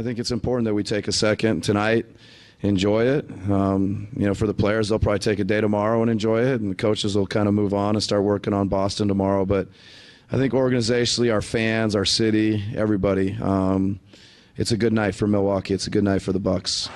[0.00, 2.06] I think it's important that we take a second tonight,
[2.62, 3.30] enjoy it.
[3.50, 6.62] Um, you know, for the players, they'll probably take a day tomorrow and enjoy it,
[6.62, 9.44] and the coaches will kind of move on and start working on Boston tomorrow.
[9.44, 9.68] But
[10.32, 14.00] I think organizationally, our fans, our city, everybody, um,
[14.56, 15.74] it's a good night for Milwaukee.
[15.74, 16.88] It's a good night for the Bucks.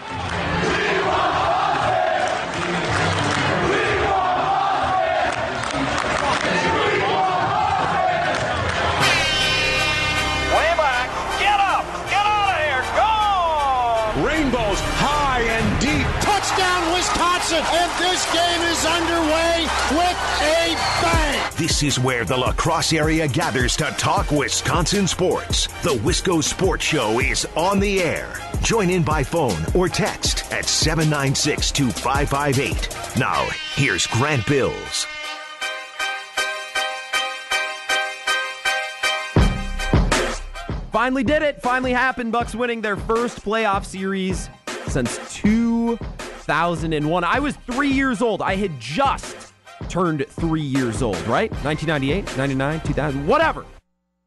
[21.64, 25.66] This is where the La Crosse area gathers to talk Wisconsin sports.
[25.82, 28.38] The Wisco Sports Show is on the air.
[28.60, 33.16] Join in by phone or text at 796 2558.
[33.18, 33.46] Now,
[33.76, 35.06] here's Grant Bills.
[40.92, 41.62] Finally did it.
[41.62, 42.30] Finally happened.
[42.30, 44.50] Bucks winning their first playoff series
[44.88, 47.24] since 2001.
[47.24, 48.42] I was three years old.
[48.42, 49.53] I had just
[49.88, 51.50] turned three years old, right?
[51.62, 53.64] 1998, 99, 2000, whatever.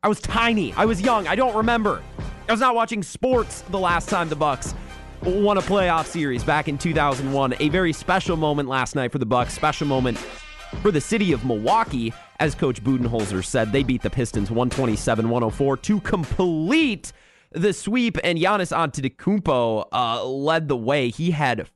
[0.03, 0.73] I was tiny.
[0.73, 1.27] I was young.
[1.27, 2.01] I don't remember.
[2.47, 4.73] I was not watching sports the last time the Bucks
[5.23, 7.55] won a playoff series back in 2001.
[7.59, 9.53] A very special moment last night for the Bucks.
[9.53, 10.17] Special moment
[10.81, 12.13] for the city of Milwaukee.
[12.39, 17.11] As Coach Budenholzer said, they beat the Pistons 127 104 to complete
[17.51, 21.09] the sweep, and Giannis Antetokounmpo uh, led the way.
[21.09, 21.67] He had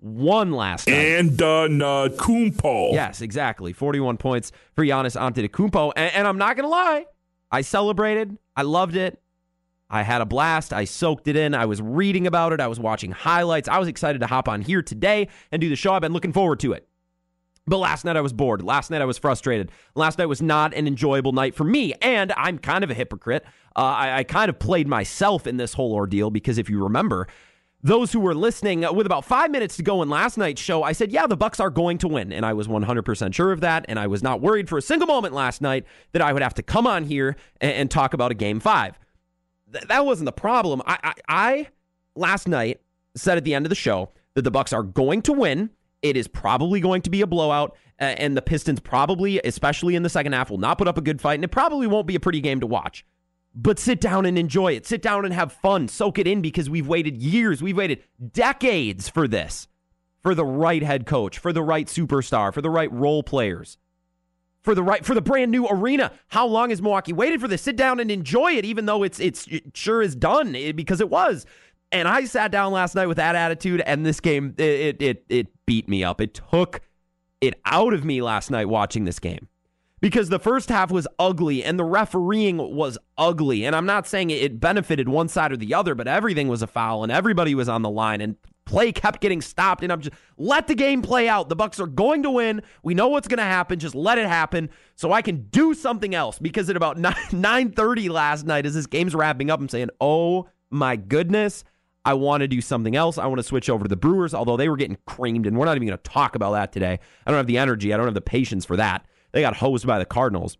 [0.00, 0.94] 41 last night.
[0.94, 2.92] And uh, nah, Kumpo.
[2.92, 3.72] Yes, exactly.
[3.72, 5.92] 41 points for Giannis Antetokounmpo.
[5.96, 7.06] And, and I'm not going to lie,
[7.50, 8.38] I celebrated.
[8.56, 9.20] I loved it.
[9.92, 10.72] I had a blast.
[10.72, 11.52] I soaked it in.
[11.52, 12.60] I was reading about it.
[12.60, 13.68] I was watching highlights.
[13.68, 15.92] I was excited to hop on here today and do the show.
[15.92, 16.86] I've been looking forward to it.
[17.66, 18.62] But last night I was bored.
[18.62, 19.70] Last night I was frustrated.
[19.94, 21.92] Last night was not an enjoyable night for me.
[22.00, 23.44] And I'm kind of a hypocrite.
[23.76, 27.26] Uh, I, I kind of played myself in this whole ordeal because if you remember,
[27.82, 30.82] those who were listening uh, with about five minutes to go in last night's show,
[30.82, 32.32] I said, yeah, the Bucks are going to win.
[32.32, 33.86] And I was 100% sure of that.
[33.88, 36.54] And I was not worried for a single moment last night that I would have
[36.54, 38.98] to come on here and, and talk about a game five.
[39.72, 40.82] Th- that wasn't the problem.
[40.86, 41.68] I, I, I
[42.14, 42.80] last night
[43.14, 45.70] said at the end of the show that the Bucks are going to win.
[46.02, 50.02] It is probably going to be a blowout, uh, and the Pistons probably, especially in
[50.02, 52.14] the second half, will not put up a good fight, and it probably won't be
[52.14, 53.04] a pretty game to watch.
[53.54, 54.86] But sit down and enjoy it.
[54.86, 55.88] Sit down and have fun.
[55.88, 58.02] Soak it in because we've waited years, we've waited
[58.32, 59.66] decades for this,
[60.22, 63.76] for the right head coach, for the right superstar, for the right role players,
[64.62, 66.12] for the right for the brand new arena.
[66.28, 67.62] How long has Milwaukee waited for this?
[67.62, 71.10] Sit down and enjoy it, even though it's it's it sure is done because it
[71.10, 71.44] was.
[71.92, 75.48] And I sat down last night with that attitude, and this game it it it
[75.66, 76.20] beat me up.
[76.20, 76.82] It took
[77.40, 79.48] it out of me last night watching this game
[80.00, 83.64] because the first half was ugly and the refereeing was ugly.
[83.64, 86.66] And I'm not saying it benefited one side or the other, but everything was a
[86.66, 89.82] foul and everybody was on the line and play kept getting stopped.
[89.82, 91.48] And I'm just let the game play out.
[91.48, 92.62] The Bucks are going to win.
[92.82, 93.78] We know what's going to happen.
[93.78, 96.38] Just let it happen so I can do something else.
[96.38, 100.48] Because at about 9 9:30 last night, as this game's wrapping up, I'm saying, oh
[100.70, 101.64] my goodness.
[102.02, 103.18] I want to do something else.
[103.18, 105.66] I want to switch over to the Brewers, although they were getting creamed, and we're
[105.66, 106.98] not even going to talk about that today.
[107.26, 107.92] I don't have the energy.
[107.92, 109.04] I don't have the patience for that.
[109.32, 110.58] They got hosed by the Cardinals.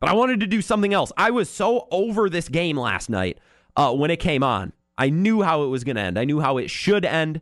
[0.00, 1.12] But I wanted to do something else.
[1.16, 3.38] I was so over this game last night
[3.76, 4.72] uh, when it came on.
[4.98, 6.18] I knew how it was going to end.
[6.18, 7.40] I knew how it should end.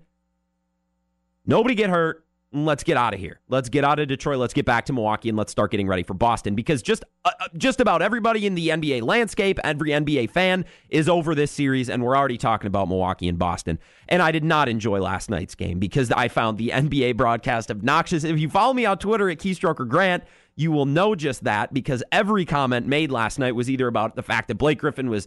[1.47, 2.24] Nobody get hurt.
[2.55, 3.41] Let's get out of here.
[3.49, 4.39] Let's get out of Detroit.
[4.39, 7.33] Let's get back to Milwaukee and let's start getting ready for Boston because just uh,
[7.57, 12.01] just about everybody in the NBA landscape, every NBA fan is over this series and
[12.01, 13.81] we're already talking about Milwaukee and Boston.
[14.09, 18.23] And I did not enjoy last night's game because I found the NBA broadcast obnoxious.
[18.23, 20.23] If you follow me on Twitter at Keystroker Grant,
[20.55, 24.23] you will know just that because every comment made last night was either about the
[24.23, 25.27] fact that Blake Griffin was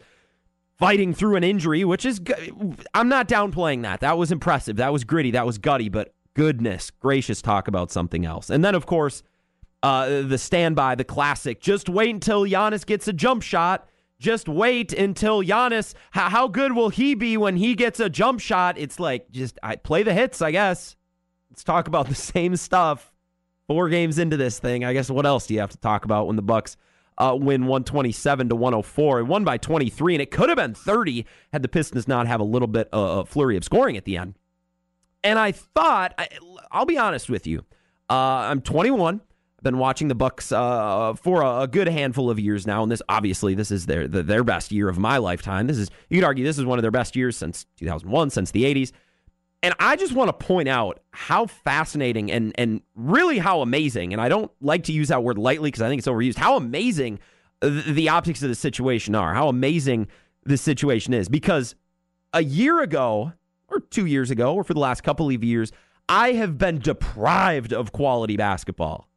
[0.78, 2.22] fighting through an injury, which is
[2.94, 4.00] I'm not downplaying that.
[4.00, 4.78] That was impressive.
[4.78, 5.32] That was gritty.
[5.32, 8.52] That was gutty, but goodness gracious, talk about something else.
[8.52, 9.24] And then, of course,
[9.82, 11.60] uh, the standby, the classic.
[11.60, 13.90] Just wait until Giannis gets a jump shot.
[14.20, 15.96] Just wait until Giannis.
[16.12, 18.78] How, how good will he be when he gets a jump shot?
[18.78, 20.96] It's like just I play the hits, I guess.
[21.50, 23.12] Let's talk about the same stuff.
[23.68, 25.10] Four games into this thing, I guess.
[25.10, 26.78] What else do you have to talk about when the Bucks
[27.18, 29.20] uh, win 127 to 104?
[29.20, 32.40] It won by 23, and it could have been 30 had the Pistons not have
[32.40, 34.36] a little bit of uh, flurry of scoring at the end.
[35.28, 36.30] And I thought, I,
[36.74, 37.66] will be honest with you,
[38.10, 39.20] uh, I'm 21.
[39.20, 43.02] I've been watching the Bucks uh, for a, good handful of years now, and this
[43.10, 45.68] obviously this is their the, their best year of my lifetime.
[45.68, 48.52] This is you could argue this is one of their best years since 2001, since
[48.52, 48.94] the 80s.
[49.62, 54.14] And I just want to point out how fascinating and and really how amazing.
[54.14, 56.38] And I don't like to use that word lightly because I think it's overused.
[56.38, 57.20] How amazing
[57.60, 59.34] the, the optics of the situation are.
[59.34, 60.08] How amazing
[60.46, 61.76] this situation is because
[62.32, 63.34] a year ago
[63.78, 65.72] or two years ago or for the last couple of years,
[66.10, 69.08] I have been deprived of quality basketball.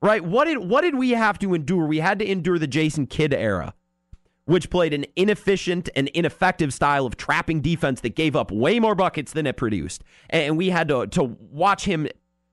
[0.00, 0.24] Right?
[0.24, 1.86] What did what did we have to endure?
[1.86, 3.72] We had to endure the Jason Kidd era,
[4.46, 8.96] which played an inefficient and ineffective style of trapping defense that gave up way more
[8.96, 10.02] buckets than it produced.
[10.28, 12.08] And we had to to watch him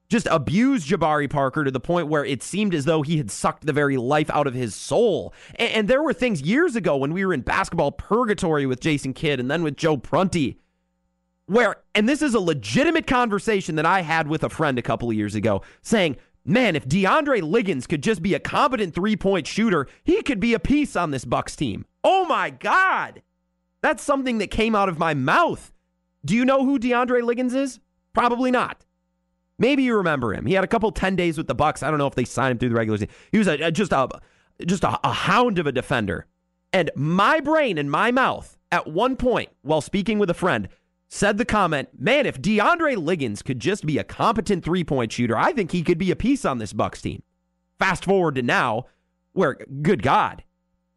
[0.09, 3.65] just abuse Jabari Parker to the point where it seemed as though he had sucked
[3.65, 5.33] the very life out of his soul.
[5.55, 9.13] And, and there were things years ago when we were in basketball purgatory with Jason
[9.13, 10.59] Kidd and then with Joe Prunty
[11.49, 15.09] where, and this is a legitimate conversation that I had with a friend a couple
[15.09, 19.47] of years ago, saying, man, if DeAndre Liggins could just be a competent three point
[19.47, 21.85] shooter, he could be a piece on this Bucks team.
[22.03, 23.23] Oh my God.
[23.81, 25.73] That's something that came out of my mouth.
[26.23, 27.79] Do you know who DeAndre Liggins is?
[28.13, 28.85] Probably not.
[29.57, 30.45] Maybe you remember him.
[30.45, 31.81] He had a couple 10 days with the Bucks.
[31.81, 33.13] I don't know if they signed him through the regular season.
[33.31, 34.07] He was a, just a
[34.67, 36.27] just a, a hound of a defender.
[36.71, 40.69] And my brain and my mouth at one point while speaking with a friend
[41.09, 45.37] said the comment, man, if DeAndre Liggins could just be a competent three point shooter,
[45.37, 47.23] I think he could be a piece on this Bucks team.
[47.79, 48.85] Fast forward to now,
[49.33, 50.43] where, good God,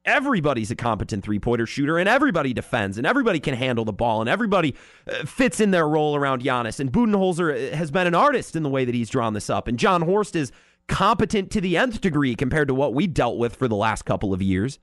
[0.05, 4.21] everybody's a competent three pointer shooter and everybody defends and everybody can handle the ball
[4.21, 4.75] and everybody
[5.11, 6.79] uh, fits in their role around Giannis.
[6.79, 9.67] And Budenholzer uh, has been an artist in the way that he's drawn this up.
[9.67, 10.53] And Jon Horst is
[10.89, 14.35] competent to the nth degree compared to what we dealt with for the last couple
[14.35, 14.79] of years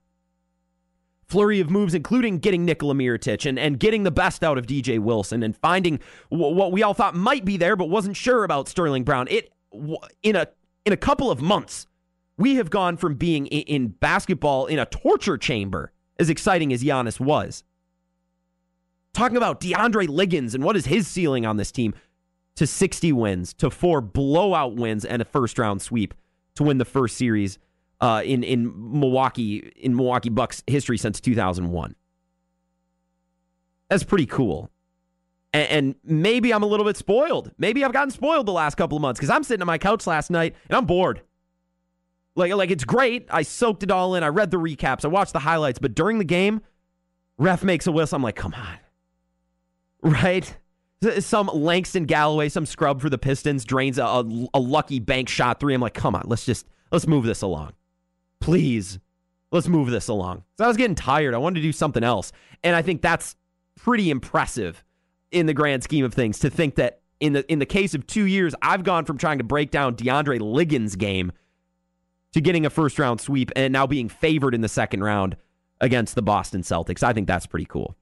[1.29, 4.99] flurry of moves, including getting Nikola Mirotic and, and getting the best out of DJ
[4.99, 5.99] Wilson and finding
[6.31, 9.27] w- what we all thought might be there but wasn't sure about Sterling Brown.
[9.29, 9.53] It
[10.23, 10.47] in a
[10.85, 11.87] in a couple of months,
[12.37, 16.83] we have gone from being in, in basketball in a torture chamber, as exciting as
[16.83, 17.63] Giannis was.
[19.13, 21.93] Talking about DeAndre Liggins and what is his ceiling on this team,
[22.55, 26.13] to 60 wins, to four blowout wins and a first round sweep
[26.55, 27.59] to win the first series
[28.01, 31.95] uh, in in Milwaukee in Milwaukee Bucks history since 2001.
[33.89, 34.71] That's pretty cool.
[35.51, 37.51] And, maybe I'm a little bit spoiled.
[37.57, 40.05] Maybe I've gotten spoiled the last couple of months because I'm sitting on my couch
[40.05, 41.23] last night and I'm bored.
[42.35, 43.25] Like, like it's great.
[43.31, 44.23] I soaked it all in.
[44.23, 45.03] I read the recaps.
[45.03, 45.79] I watched the highlights.
[45.79, 46.61] But during the game,
[47.39, 48.17] ref makes a whistle.
[48.17, 48.77] I'm like, come on.
[50.03, 50.55] Right?
[51.19, 55.59] Some Langston Galloway, some scrub for the Pistons, drains a, a, a lucky bank shot
[55.59, 55.73] three.
[55.73, 57.73] I'm like, come on, let's just let's move this along
[58.49, 58.97] please,
[59.51, 60.43] let's move this along.
[60.57, 61.35] So I was getting tired.
[61.35, 62.31] I wanted to do something else.
[62.63, 63.35] And I think that's
[63.75, 64.83] pretty impressive
[65.31, 68.07] in the grand scheme of things to think that in the in the case of
[68.07, 71.31] two years, I've gone from trying to break down DeAndre Liggins' game
[72.33, 75.35] to getting a first round sweep and now being favored in the second round
[75.79, 77.03] against the Boston Celtics.
[77.03, 77.95] I think that's pretty cool.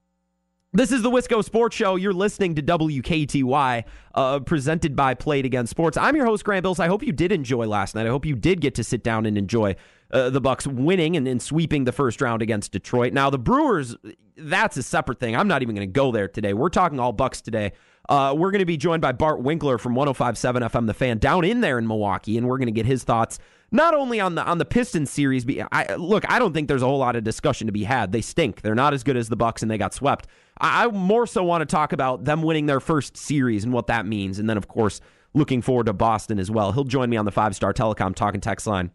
[0.73, 1.95] This is the Wisco Sports Show.
[1.95, 3.83] You're listening to WKTY,
[4.15, 5.97] uh, presented by Play It Again Sports.
[5.97, 6.79] I'm your host, Grant Bills.
[6.79, 8.05] I hope you did enjoy last night.
[8.05, 9.75] I hope you did get to sit down and enjoy
[10.11, 13.13] uh, the Bucks winning and, and sweeping the first round against Detroit.
[13.13, 13.95] Now the Brewers,
[14.37, 15.35] that's a separate thing.
[15.35, 16.53] I'm not even going to go there today.
[16.53, 17.73] We're talking all Bucks today.
[18.09, 21.43] Uh, we're going to be joined by Bart Winkler from 105.7 FM The Fan down
[21.43, 23.37] in there in Milwaukee, and we're going to get his thoughts
[23.69, 25.43] not only on the on the Pistons series.
[25.43, 28.13] But I, look, I don't think there's a whole lot of discussion to be had.
[28.13, 28.61] They stink.
[28.61, 30.27] They're not as good as the Bucks, and they got swept.
[30.57, 33.87] I, I more so want to talk about them winning their first series and what
[33.87, 35.01] that means, and then of course
[35.33, 36.71] looking forward to Boston as well.
[36.71, 38.91] He'll join me on the Five Star Telecom talking text line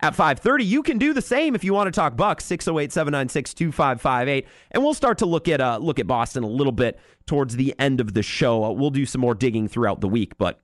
[0.00, 0.64] at 5:30.
[0.64, 5.18] You can do the same if you want to talk Bucks 608-796-2558 and we'll start
[5.18, 8.22] to look at uh, look at Boston a little bit towards the end of the
[8.22, 8.64] show.
[8.64, 10.60] Uh, we'll do some more digging throughout the week, but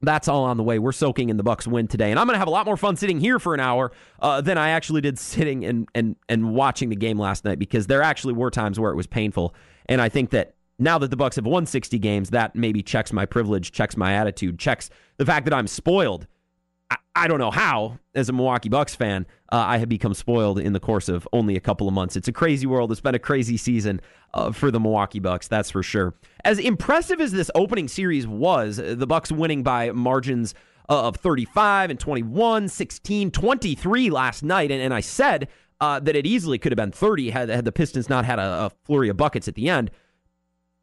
[0.00, 0.78] that's all on the way.
[0.78, 2.76] We're soaking in the Bucks win today, and I'm going to have a lot more
[2.76, 6.54] fun sitting here for an hour uh, than I actually did sitting and and and
[6.54, 9.54] watching the game last night because there actually were times where it was painful,
[9.86, 13.12] and I think that now that the Bucks have won 60 games, that maybe checks
[13.12, 16.26] my privilege, checks my attitude, checks the fact that I'm spoiled
[17.14, 20.72] I, don't know how, as a Milwaukee Bucks fan, uh, I have become spoiled in
[20.72, 22.16] the course of only a couple of months.
[22.16, 22.92] It's a crazy world.
[22.92, 24.00] It's been a crazy season
[24.34, 26.14] uh, for the Milwaukee Bucks, that's for sure.
[26.44, 30.54] As impressive as this opening series was, the Bucks winning by margins
[30.88, 35.48] of 35 and 21, 16, 23 last night, and, and I said
[35.80, 38.42] uh, that it easily could have been 30 had, had the Pistons not had a,
[38.66, 39.90] a flurry of buckets at the end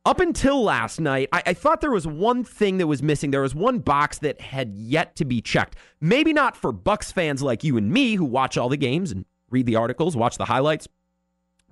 [0.06, 3.32] up until last night, I, I, thought there was one thing that was missing.
[3.32, 5.76] There was one box that had yet to be checked.
[6.00, 9.26] Maybe not for Bucks fans like you and me who watch all the games and
[9.50, 10.88] read the articles, watch the highlights,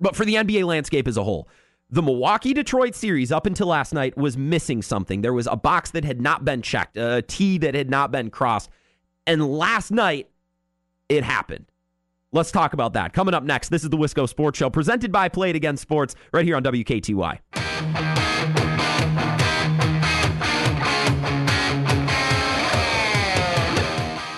[0.00, 1.48] but for the NBA landscape as a whole.
[1.90, 5.20] The Milwaukee Detroit series up until last night was missing something.
[5.20, 8.30] There was a box that had not been checked, a T that had not been
[8.30, 8.68] crossed.
[9.26, 10.28] And last night,
[11.08, 11.66] it happened.
[12.32, 13.12] Let's talk about that.
[13.12, 16.16] Coming up next, this is the Wisco Sports Show presented by Play It Again Sports
[16.32, 18.13] right here on WKTY.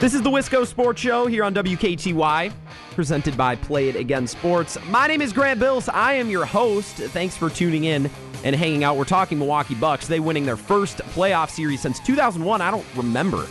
[0.07, 2.53] This is the Wisco Sports Show here on WKTY.
[2.95, 4.79] presented by Play It Again Sports.
[4.87, 5.89] My name is Grant Bills.
[5.89, 6.95] I am your host.
[6.95, 8.09] Thanks for tuning in
[8.45, 8.97] and hanging out.
[8.97, 10.07] We're talking Milwaukee Bucks.
[10.07, 12.61] They winning their first playoff series since 2001.
[12.61, 13.49] I don't remember.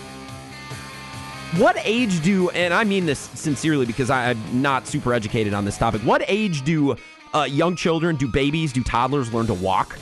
[1.58, 5.66] What age do, and I mean this sincerely because I, am not super educated on
[5.66, 6.96] this topic, what age do
[7.34, 10.00] uh, young children, do babies, do toddlers learn to walk?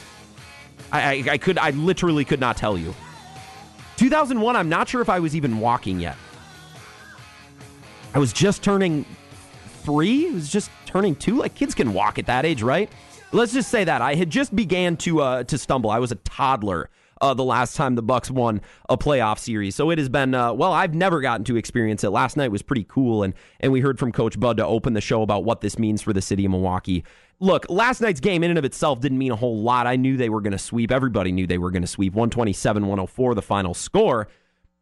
[0.92, 2.94] I, I, I could, I literally could not tell you.
[3.98, 6.16] 2001, I'm not sure if I was even walking yet.
[8.16, 9.06] I was just turning
[9.84, 10.28] three.
[10.28, 11.38] It was just turning two.
[11.38, 12.90] Like kids can walk at that age, right?
[13.32, 15.90] Let's just say that I had just began to uh, to stumble.
[15.90, 16.90] I was a toddler
[17.22, 19.76] uh, the last time the Bucks won a playoff series.
[19.76, 20.74] So it has been uh, well.
[20.74, 22.12] I've never gotten to experience it.
[22.12, 25.02] Last night was pretty cool, and and we heard from Coach Bud to open the
[25.02, 27.04] show about what this means for the city of Milwaukee.
[27.40, 29.88] Look, last night's game in and of itself didn't mean a whole lot.
[29.88, 30.92] I knew they were going to sweep.
[30.92, 32.14] Everybody knew they were going to sweep.
[32.14, 34.28] 127 104, the final score.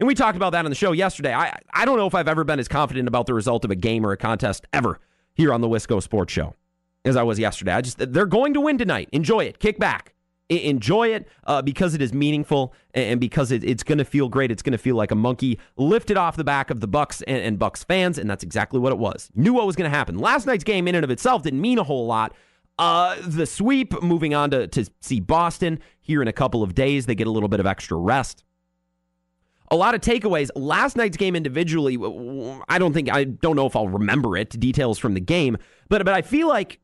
[0.01, 1.31] And we talked about that on the show yesterday.
[1.31, 3.75] I, I don't know if I've ever been as confident about the result of a
[3.75, 4.99] game or a contest ever
[5.35, 6.55] here on the Wisco Sports Show
[7.05, 7.73] as I was yesterday.
[7.73, 9.09] I just they're going to win tonight.
[9.11, 9.59] Enjoy it.
[9.59, 10.15] Kick back.
[10.49, 14.49] enjoy it uh, because it is meaningful and because it, it's going to feel great.
[14.49, 17.37] It's going to feel like a monkey lifted off the back of the Bucks and,
[17.37, 19.29] and Bucks fans, and that's exactly what it was.
[19.35, 20.17] Knew what was going to happen.
[20.17, 22.33] Last night's game, in and of itself, didn't mean a whole lot.
[22.79, 27.05] Uh, the sweep, moving on to, to see Boston here in a couple of days.
[27.05, 28.43] They get a little bit of extra rest
[29.71, 30.49] a lot of takeaways.
[30.55, 31.97] Last night's game individually,
[32.67, 35.57] I don't think I don't know if I'll remember it, details from the game,
[35.89, 36.79] but but I feel like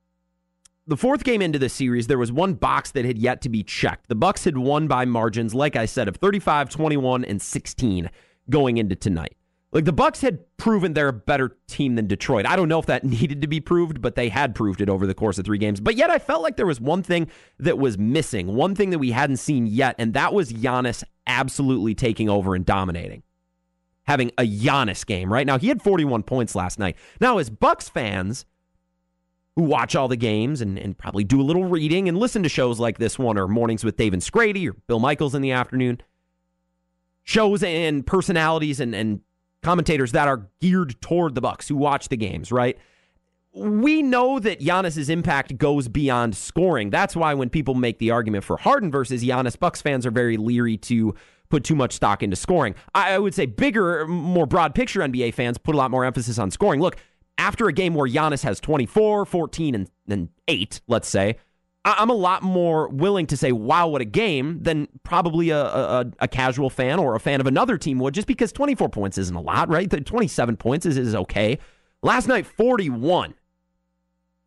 [0.87, 3.61] the fourth game into the series, there was one box that had yet to be
[3.61, 4.07] checked.
[4.07, 8.09] The Bucks had won by margins, like I said, of 35, 21, and 16
[8.49, 9.35] going into tonight.
[9.71, 12.45] Like the Bucks had proven they're a better team than Detroit.
[12.45, 15.05] I don't know if that needed to be proved, but they had proved it over
[15.05, 15.79] the course of three games.
[15.79, 18.99] But yet I felt like there was one thing that was missing, one thing that
[18.99, 23.23] we hadn't seen yet, and that was Giannis absolutely taking over and dominating.
[24.03, 25.45] Having a Giannis game, right?
[25.45, 26.95] Now he had 41 points last night.
[27.19, 28.45] Now, as Bucks fans
[29.57, 32.47] who watch all the games and, and probably do a little reading and listen to
[32.47, 35.51] shows like this one or Mornings with Dave and Scrady or Bill Michaels in the
[35.51, 35.99] afternoon,
[37.23, 39.21] shows and personalities and, and
[39.63, 42.77] commentators that are geared toward the Bucks who watch the games, right?
[43.53, 46.89] We know that Giannis's impact goes beyond scoring.
[46.89, 50.37] That's why when people make the argument for Harden versus Giannis, Bucks fans are very
[50.37, 51.15] leery to
[51.49, 52.75] put too much stock into scoring.
[52.93, 56.51] I would say bigger, more broad picture NBA fans put a lot more emphasis on
[56.51, 56.81] scoring.
[56.81, 56.97] Look,
[57.37, 61.37] after a game where Giannis has 24, 14, and, and 8, let's say,
[61.97, 66.05] I'm a lot more willing to say, wow, what a game, than probably a, a,
[66.19, 69.35] a, casual fan or a fan of another team would, just because 24 points isn't
[69.35, 69.89] a lot, right?
[69.89, 71.59] The 27 points is, is okay.
[72.01, 73.35] Last night, 41.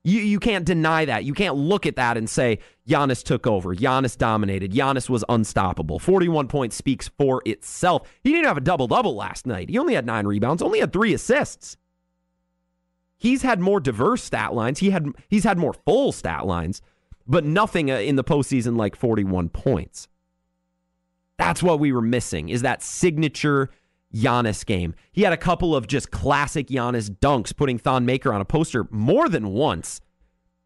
[0.03, 1.25] You, you can't deny that.
[1.25, 3.75] You can't look at that and say Giannis took over.
[3.75, 4.73] Giannis dominated.
[4.73, 5.99] Giannis was unstoppable.
[5.99, 8.09] 41 points speaks for itself.
[8.25, 9.69] He didn't have a double double last night.
[9.69, 11.77] He only had nine rebounds, only had three assists.
[13.19, 14.79] He's had more diverse stat lines.
[14.79, 16.81] He had he's had more full stat lines
[17.31, 20.09] but nothing uh, in the postseason like 41 points.
[21.39, 23.71] That's what we were missing is that signature
[24.13, 24.95] Giannis game.
[25.13, 28.87] He had a couple of just classic Giannis dunks, putting Thon Maker on a poster
[28.91, 30.01] more than once,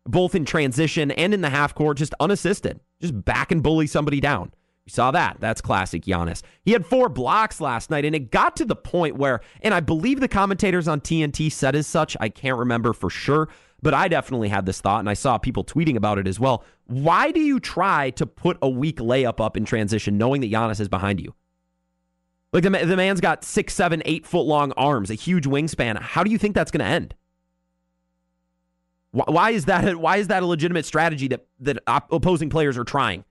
[0.06, 4.18] both in transition and in the half court, just unassisted, just back and bully somebody
[4.18, 4.50] down.
[4.86, 5.36] You saw that.
[5.40, 6.42] That's classic Giannis.
[6.62, 9.80] He had four blocks last night, and it got to the point where, and I
[9.80, 12.16] believe the commentators on TNT said as such.
[12.20, 13.48] I can't remember for sure,
[13.84, 16.64] but I definitely had this thought, and I saw people tweeting about it as well.
[16.86, 20.80] Why do you try to put a weak layup up in transition knowing that Giannis
[20.80, 21.34] is behind you?
[22.50, 26.00] Like the, the man's got six, seven, eight foot long arms, a huge wingspan.
[26.00, 27.14] How do you think that's going to end?
[29.10, 29.86] Why, why is that?
[29.86, 33.24] A, why is that a legitimate strategy that that opposing players are trying?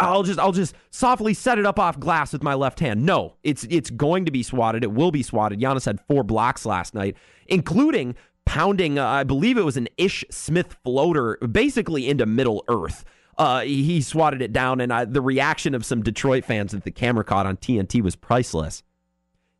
[0.00, 3.06] I'll just I'll just softly set it up off glass with my left hand.
[3.06, 4.82] No, it's it's going to be swatted.
[4.82, 5.60] It will be swatted.
[5.60, 7.16] Giannis had four blocks last night,
[7.46, 8.16] including
[8.46, 13.04] pounding, uh, I believe it was an Ish Smith floater, basically into Middle Earth.
[13.36, 16.90] Uh, he swatted it down, and uh, the reaction of some Detroit fans that the
[16.90, 18.82] camera caught on TNT was priceless.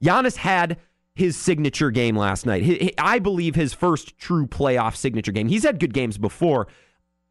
[0.03, 0.79] Giannis had
[1.15, 2.63] his signature game last night.
[2.63, 5.49] He, he, I believe his first true playoff signature game.
[5.49, 6.69] He's had good games before,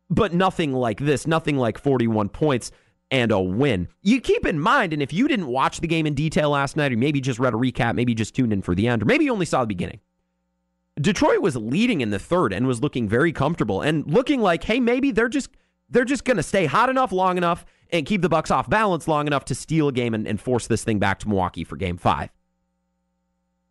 [0.10, 2.72] but nothing like this, nothing like 41 points
[3.12, 3.88] and a win.
[4.02, 6.92] You keep in mind, and if you didn't watch the game in detail last night,
[6.92, 9.26] or maybe just read a recap, maybe just tuned in for the end, or maybe
[9.26, 10.00] you only saw the beginning.
[11.00, 14.80] Detroit was leading in the third and was looking very comfortable and looking like, hey,
[14.80, 15.50] maybe they're just
[15.90, 19.08] they're just going to stay hot enough long enough and keep the Bucks off balance
[19.08, 21.76] long enough to steal a game and, and force this thing back to Milwaukee for
[21.76, 22.30] game five.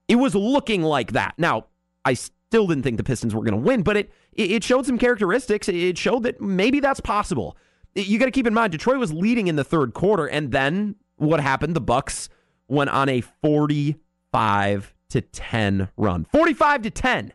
[0.06, 1.34] It was looking like that.
[1.38, 1.66] Now,
[2.04, 4.98] I still didn't think the Pistons were going to win, but it it showed some
[4.98, 5.68] characteristics.
[5.68, 7.56] It showed that maybe that's possible.
[7.94, 10.96] You got to keep in mind Detroit was leading in the third quarter, and then
[11.16, 11.74] what happened?
[11.74, 12.28] The Bucks
[12.68, 16.24] went on a 45 to 10 run.
[16.24, 17.32] 45 to 10.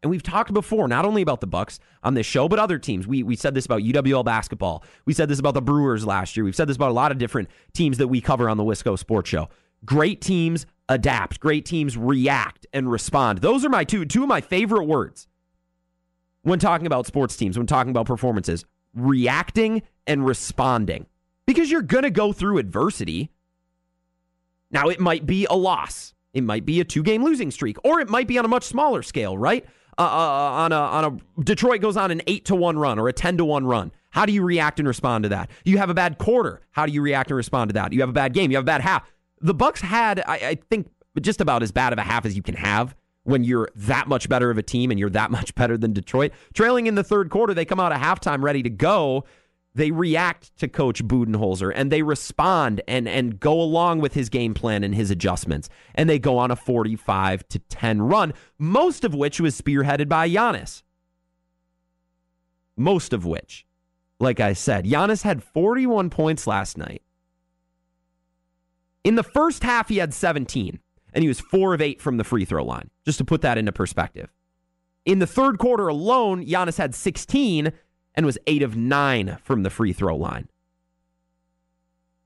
[0.00, 3.08] And we've talked before, not only about the Bucks on this show, but other teams.
[3.08, 4.84] We we said this about UWL basketball.
[5.06, 6.44] We said this about the Brewers last year.
[6.44, 8.96] We've said this about a lot of different teams that we cover on the Wisco
[8.96, 9.48] Sports Show.
[9.84, 11.40] Great teams adapt.
[11.40, 13.40] Great teams react and respond.
[13.40, 15.26] Those are my two two of my favorite words
[16.42, 18.64] when talking about sports teams, when talking about performances.
[18.94, 21.06] Reacting and responding.
[21.44, 23.30] Because you're going to go through adversity.
[24.70, 26.14] Now, it might be a loss.
[26.34, 28.64] It might be a two game losing streak, or it might be on a much
[28.64, 29.64] smaller scale, right?
[29.96, 31.04] Uh, uh, uh, on a on
[31.36, 33.90] a Detroit goes on an eight to one run or a ten to one run.
[34.10, 35.50] How do you react and respond to that?
[35.64, 36.60] You have a bad quarter.
[36.70, 37.92] How do you react and respond to that?
[37.92, 38.50] You have a bad game.
[38.50, 39.10] You have a bad half.
[39.40, 40.88] The Bucks had, I, I think,
[41.20, 42.94] just about as bad of a half as you can have
[43.24, 46.32] when you're that much better of a team and you're that much better than Detroit.
[46.54, 49.24] Trailing in the third quarter, they come out of halftime ready to go
[49.74, 54.54] they react to Coach Budenholzer and they respond and and go along with his game
[54.54, 55.68] plan and his adjustments.
[55.94, 60.28] And they go on a 45 to 10 run, most of which was spearheaded by
[60.28, 60.82] Giannis.
[62.76, 63.66] Most of which,
[64.20, 67.02] like I said, Giannis had 41 points last night.
[69.04, 70.78] In the first half, he had 17,
[71.12, 73.58] and he was four of eight from the free throw line, just to put that
[73.58, 74.28] into perspective.
[75.04, 77.72] In the third quarter alone, Giannis had 16
[78.18, 80.48] and was 8 of 9 from the free throw line.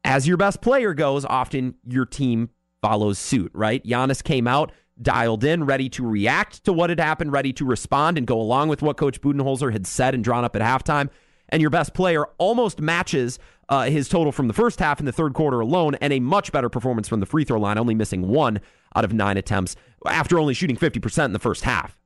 [0.04, 2.48] As your best player goes, often your team
[2.80, 3.84] follows suit, right?
[3.84, 4.72] Giannis came out,
[5.02, 8.70] dialed in, ready to react to what had happened, ready to respond and go along
[8.70, 11.10] with what Coach Budenholzer had said and drawn up at halftime.
[11.50, 15.12] And your best player almost matches uh, his total from the first half in the
[15.12, 18.28] third quarter alone, and a much better performance from the free throw line, only missing
[18.28, 18.62] one
[18.96, 21.98] out of nine attempts after only shooting 50% in the first half.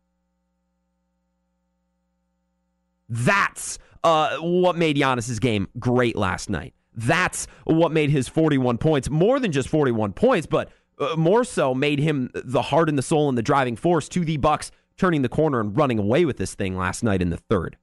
[3.09, 6.75] That's uh, what made Giannis's game great last night.
[6.95, 11.75] That's what made his 41 points more than just 41 points, but uh, more so
[11.75, 15.23] made him the heart and the soul and the driving force to the Bucks turning
[15.23, 17.77] the corner and running away with this thing last night in the third.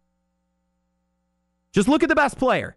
[1.72, 2.76] Just look at the best player,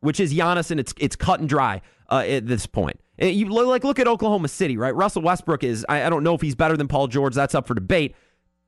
[0.00, 3.00] which is Giannis, and it's it's cut and dry uh, at this point.
[3.18, 4.94] You like look at Oklahoma City, right?
[4.94, 7.34] Russell Westbrook is I, I don't know if he's better than Paul George.
[7.34, 8.14] That's up for debate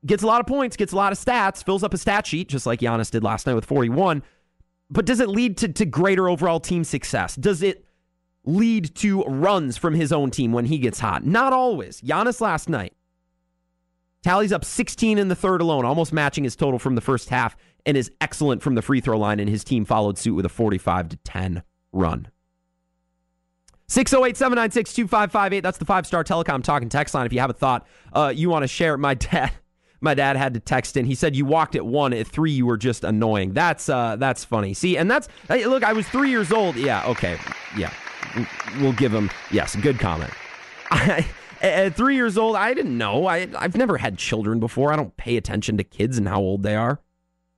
[0.06, 2.48] gets a lot of points, gets a lot of stats, fills up a stat sheet,
[2.48, 4.22] just like Giannis did last night with 41.
[4.90, 7.37] But does it lead to, to greater overall team success?
[7.37, 7.84] Does it
[8.44, 11.26] lead to runs from his own team when he gets hot?
[11.26, 12.00] Not always.
[12.00, 12.94] Giannis last night
[14.22, 17.56] tallies up 16 in the third alone, almost matching his total from the first half,
[17.84, 20.50] and is excellent from the free throw line, and his team followed suit with a
[20.50, 22.28] 45 to 10 run.
[23.88, 25.61] 608 796 2558.
[25.61, 27.24] That's the five star telecom talking text line.
[27.24, 29.50] If you have a thought uh, you want to share, my dad
[30.00, 31.04] my dad had to text in.
[31.04, 33.52] He said you walked at one, at three you were just annoying.
[33.52, 34.74] That's uh, that's funny.
[34.74, 35.82] See, and that's look.
[35.82, 36.76] I was three years old.
[36.76, 37.38] Yeah, okay,
[37.76, 37.92] yeah.
[38.80, 39.74] We'll give him yes.
[39.76, 40.32] Good comment.
[40.90, 41.26] I,
[41.61, 43.26] at three years old, I didn't know.
[43.26, 44.92] I I've never had children before.
[44.92, 47.00] I don't pay attention to kids and how old they are.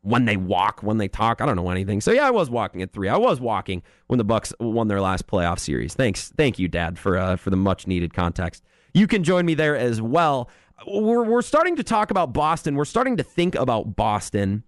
[0.02, 2.00] When they walk, when they talk, I don't know anything.
[2.00, 3.10] So yeah, I was walking at three.
[3.10, 5.92] I was walking when the Bucks won their last playoff series.
[5.92, 8.64] Thanks, thank you, Dad, for uh, for the much needed context.
[8.94, 10.48] You can join me there as well
[10.86, 12.74] we're we're starting to talk about Boston.
[12.74, 14.64] We're starting to think about Boston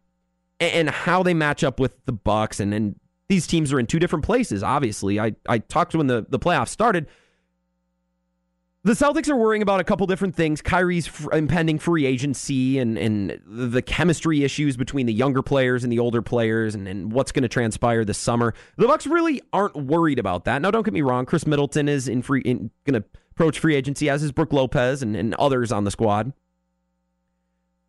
[0.60, 2.96] and, and how they match up with the Bucks and and
[3.28, 4.62] these teams are in two different places.
[4.62, 7.06] Obviously, I I talked when the the playoffs started.
[8.84, 10.60] The Celtics are worrying about a couple different things.
[10.60, 15.92] Kyrie's f- impending free agency and, and the chemistry issues between the younger players and
[15.92, 18.54] the older players and, and what's going to transpire this summer.
[18.78, 20.60] The Bucks really aren't worried about that.
[20.60, 21.26] Now, don't get me wrong.
[21.26, 25.16] Khris Middleton is in free going to approach free agency, as is Brook Lopez and,
[25.16, 26.32] and others on the squad.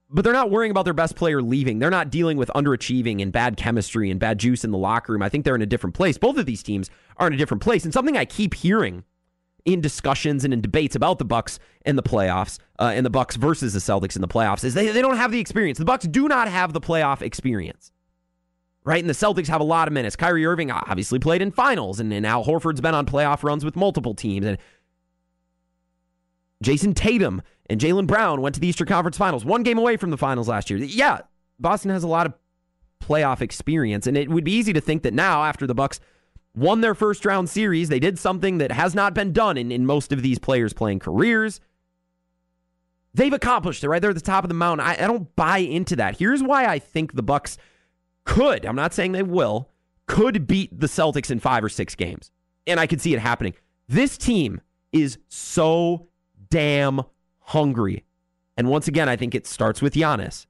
[0.10, 1.80] But they're not worrying about their best player leaving.
[1.80, 5.24] They're not dealing with underachieving and bad chemistry and bad juice in the locker room.
[5.24, 6.18] I think they're in a different place.
[6.18, 7.84] Both of these teams are in a different place.
[7.84, 9.06] And something I keep hearing
[9.66, 13.38] in discussions and in debates about the Bucks and the playoffs, uh, and the Bucks
[13.38, 15.80] versus the Celtics in the playoffs, is they, they don't have the experience.
[15.80, 17.92] The Bucks do not have the playoff experience.
[18.84, 19.02] Right?
[19.02, 20.16] And the Celtics have a lot of minutes.
[20.16, 23.78] Kyrie Irving obviously played in finals, and, and Al Horford's been on playoff runs with
[23.78, 24.46] multiple teams.
[24.46, 24.58] And
[26.64, 30.12] Jayson Tatum and Jaylen Brown went to the Eastern Conference Finals, one game away from
[30.12, 30.80] the finals last year.
[30.80, 31.22] Yeah,
[31.60, 32.34] Boston has a lot of
[33.02, 36.00] playoff experience, and it would be easy to think that now, after the Bucks
[36.56, 39.86] won their first round series, they did something that has not been done in, in
[39.86, 41.60] most of these players' playing careers.
[43.14, 44.02] They've accomplished it, right?
[44.02, 44.86] They're at the top of the mountain.
[44.86, 46.18] I, I don't buy into that.
[46.18, 47.58] Here's why I think the Bucks
[48.24, 49.70] could, I'm not saying they will,
[50.08, 52.32] could beat the Celtics in five or six games.
[52.66, 53.54] And I could see it happening.
[53.88, 56.08] This team is so
[56.54, 57.02] damn
[57.40, 58.04] hungry.
[58.56, 60.46] And once again, I think it starts with Giannis.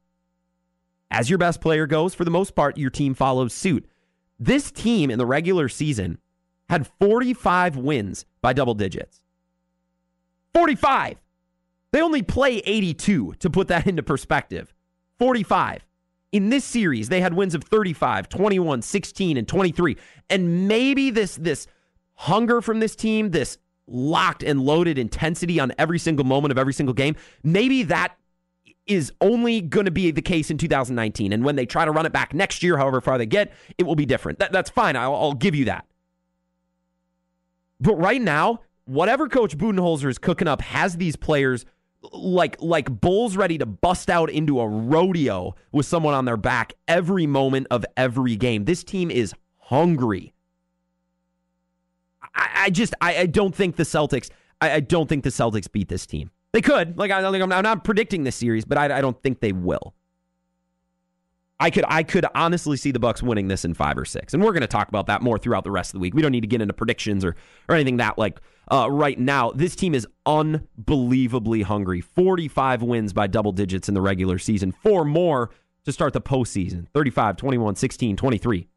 [1.10, 3.88] As your best player goes, for the most part, your team follows suit.
[4.38, 6.18] This team in the regular season
[6.68, 9.24] had 45 wins by double digits.
[10.54, 11.22] 45.
[11.94, 14.74] They only play 82 to put that into perspective.
[15.20, 15.86] 45.
[16.34, 19.96] In this series, they had wins of 35, 21, 16, and 23.
[20.30, 21.68] And maybe this this
[22.16, 26.74] hunger from this team, this locked and loaded intensity on every single moment of every
[26.74, 28.18] single game, maybe that
[28.86, 31.32] is only going to be the case in 2019.
[31.32, 33.84] And when they try to run it back next year, however far they get, it
[33.84, 34.40] will be different.
[34.40, 34.96] That, that's fine.
[34.96, 35.86] I'll, I'll give you that.
[37.80, 41.66] But right now, whatever Coach Budenholzer is cooking up has these players
[42.12, 46.74] like like bulls ready to bust out into a rodeo with someone on their back
[46.88, 48.66] every moment of every game.
[48.66, 50.33] This team is hungry.
[52.36, 54.30] I, I just I, I, don't think the Celtics
[54.62, 56.32] I, I, don't think the Celtics beat this team.
[56.52, 56.98] They could.
[56.98, 59.94] Like I, am not predicting this series, but I, don't think they will.
[61.60, 64.44] I could I could honestly see the Bucks winning this in five or six, and
[64.44, 66.14] we're going to talk about that more throughout the rest of the week.
[66.14, 67.36] We don't need to get into predictions or
[67.70, 68.42] or anything that like
[68.72, 69.52] uh, right now.
[69.52, 72.02] This team is unbelievably hungry.
[72.02, 75.52] Forty five wins by double digits in the regular season, four more
[75.86, 76.88] to start the postseason.
[76.94, 78.68] 35, 21, 16, 23.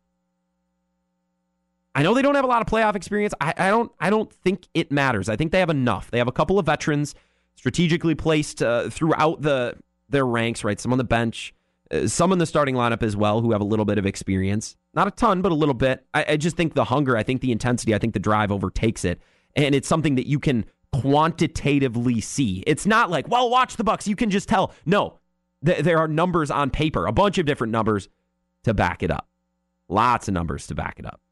[1.96, 3.32] I know they don't have a lot of playoff experience.
[3.40, 5.30] I, I don't I don't think it matters.
[5.30, 6.10] I think they have enough.
[6.10, 7.14] They have a couple of veterans
[7.54, 9.76] strategically placed uh, throughout the
[10.10, 10.78] their ranks, right?
[10.78, 11.54] Some on the bench,
[11.90, 14.76] uh, some in the starting lineup as well who have a little bit of experience.
[14.92, 16.04] Not a ton, but a little bit.
[16.12, 19.06] I, I just think the hunger, I think the intensity, I think the drive overtakes
[19.06, 19.18] it.
[19.56, 22.62] And it's something that you can quantitatively see.
[22.66, 24.06] It's not like, well, watch the Bucks.
[24.06, 24.74] You can just tell.
[24.84, 25.18] No,
[25.64, 28.10] th- there are numbers on paper, a bunch of different numbers
[28.64, 29.28] to back it up.
[29.88, 31.22] Lots of numbers to back it up.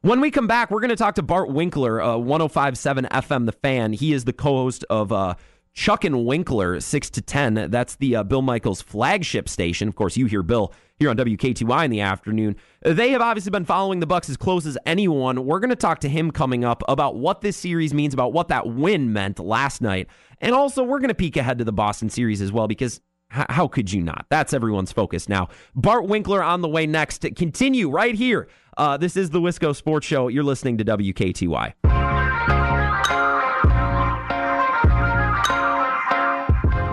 [0.00, 3.52] When we come back, we're going to talk to Bart Winkler, uh, 1057 FM The
[3.52, 3.92] Fan.
[3.92, 5.34] He is the co host of uh,
[5.74, 7.68] Chuck and Winkler, 6 to 10.
[7.68, 9.88] That's the uh, Bill Michaels flagship station.
[9.88, 12.54] Of course, you hear Bill here on WKTY in the afternoon.
[12.82, 15.44] They have obviously been following the Bucks as close as anyone.
[15.44, 18.48] We're going to talk to him coming up about what this series means, about what
[18.48, 20.06] that win meant last night.
[20.40, 23.68] And also, we're going to peek ahead to the Boston series as well because how
[23.68, 24.26] could you not?
[24.28, 25.48] That's everyone's focus now.
[25.74, 27.26] Bart Winkler on the way next.
[27.36, 30.28] Continue right here uh, this is the Wisco Sports Show.
[30.28, 31.74] You're listening to WKTY.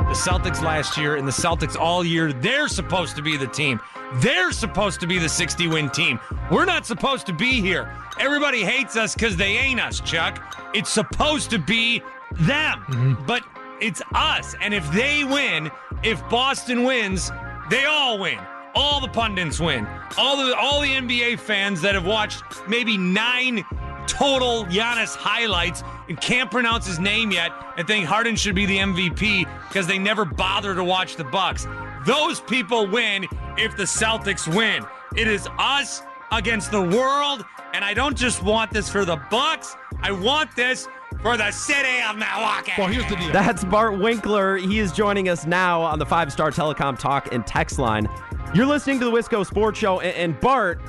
[0.05, 3.79] The Celtics last year and the Celtics all year, they're supposed to be the team.
[4.15, 6.19] They're supposed to be the 60 win team.
[6.49, 7.93] We're not supposed to be here.
[8.19, 10.71] Everybody hates us because they ain't us, Chuck.
[10.73, 13.25] It's supposed to be them, mm-hmm.
[13.27, 13.43] but
[13.81, 14.55] it's us.
[14.61, 15.71] And if they win,
[16.03, 17.31] if Boston wins,
[17.69, 18.39] they all win
[18.75, 19.88] all the pundits win.
[20.17, 23.63] All the all the NBA fans that have watched maybe nine
[24.05, 28.77] total Giannis highlights and can't pronounce his name yet and think Harden should be the
[28.77, 31.65] MVP because they never bother to watch the Bucks.
[32.05, 33.25] Those people win
[33.57, 34.85] if the Celtics win.
[35.15, 39.75] It is us against the world, and I don't just want this for the Bucks.
[40.01, 40.88] I want this
[41.25, 42.73] for the city of Milwaukee.
[42.77, 43.31] Well, here's the deal.
[43.31, 44.57] That's Bart Winkler.
[44.57, 48.07] He is joining us now on the Five Star Telecom Talk and Text line.
[48.53, 50.79] You're listening to the Wisco Sports Show, and, Bart,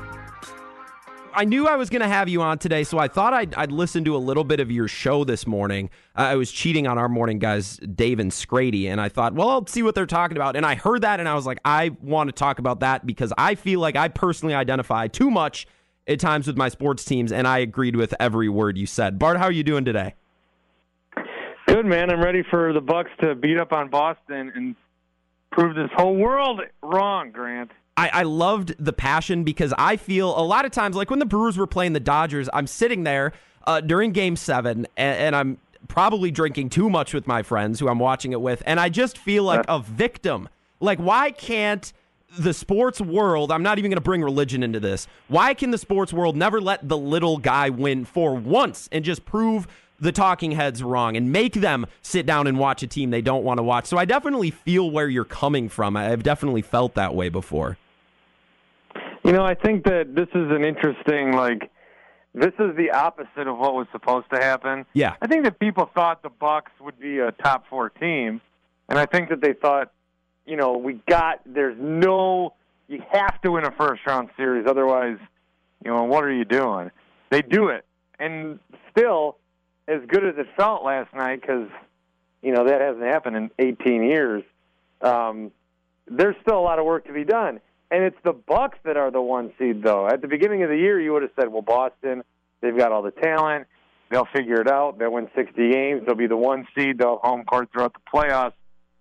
[1.32, 3.72] I knew I was going to have you on today, so I thought I'd, I'd,
[3.72, 5.88] listen to a little bit of your show this morning.
[6.14, 9.66] I was cheating on our morning guys, Dave and Scrady, and I thought, well, I'll
[9.66, 10.54] see what they're talking about.
[10.54, 13.32] And I heard that, and I was like, I want to talk about that because
[13.38, 15.66] I feel like I personally identify too much
[16.06, 19.18] at times with my sports teams, and I agreed with every word you said.
[19.18, 20.14] Bart, how are you doing today?
[21.66, 22.10] Good, man.
[22.10, 24.76] I'm ready for the Bucks to beat up on Boston and
[25.50, 27.72] prove this whole world wrong, Grant.
[27.96, 31.26] I, I loved the passion because I feel a lot of times, like when the
[31.26, 33.32] Brewers were playing the Dodgers, I'm sitting there
[33.66, 37.88] uh, during game seven and, and I'm probably drinking too much with my friends who
[37.88, 40.48] I'm watching it with, and I just feel like a victim.
[40.80, 41.92] Like, why can't
[42.38, 45.06] the sports world, I'm not even going to bring religion into this.
[45.28, 49.24] Why can the sports world never let the little guy win for once and just
[49.24, 49.66] prove
[49.98, 53.44] the talking heads wrong and make them sit down and watch a team they don't
[53.44, 53.86] want to watch.
[53.86, 55.96] So I definitely feel where you're coming from.
[55.96, 57.78] I've definitely felt that way before.
[59.24, 61.70] You know, I think that this is an interesting like
[62.34, 64.84] this is the opposite of what was supposed to happen.
[64.92, 65.14] Yeah.
[65.22, 68.40] I think that people thought the Bucks would be a top 4 team,
[68.88, 69.90] and I think that they thought,
[70.44, 72.52] you know, we got there's no
[72.88, 75.18] you have to win a first round series otherwise,
[75.84, 76.90] you know, what are you doing?
[77.30, 77.84] They do it.
[78.18, 78.58] And
[78.90, 79.38] still
[79.88, 81.68] as good as it felt last night, because
[82.42, 84.42] you know that hasn't happened in 18 years.
[85.00, 85.52] Um,
[86.06, 89.10] there's still a lot of work to be done, and it's the Bucks that are
[89.10, 89.82] the one seed.
[89.82, 92.22] Though at the beginning of the year, you would have said, "Well, Boston,
[92.60, 93.66] they've got all the talent.
[94.10, 94.98] They'll figure it out.
[94.98, 96.02] They'll win 60 games.
[96.06, 96.98] They'll be the one seed.
[96.98, 98.54] They'll home court throughout the playoffs,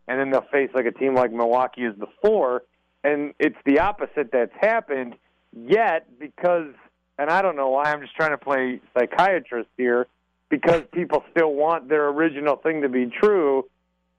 [0.08, 2.64] and then they'll face like a team like Milwaukee as the four."
[3.04, 5.16] And it's the opposite that's happened.
[5.54, 6.74] Yet, because
[7.18, 10.08] and I don't know why I'm just trying to play psychiatrist here
[10.50, 13.66] because people still want their original thing to be true,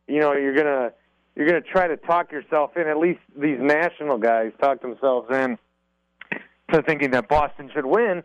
[0.06, 0.92] you know, you're to
[1.34, 2.88] you're to try to talk yourself in.
[2.88, 5.58] At least these national guys talk themselves in
[6.72, 8.22] to thinking that Boston should win,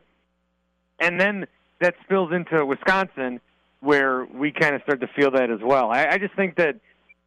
[1.00, 1.46] and then
[1.80, 3.40] that spills into Wisconsin,
[3.82, 5.92] where we kind of start to feel that as well.
[5.92, 6.80] I, I just think that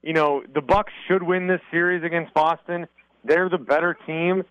[0.02, 2.86] you know the Bucks should win this series against Boston.
[3.24, 4.44] They're the better team.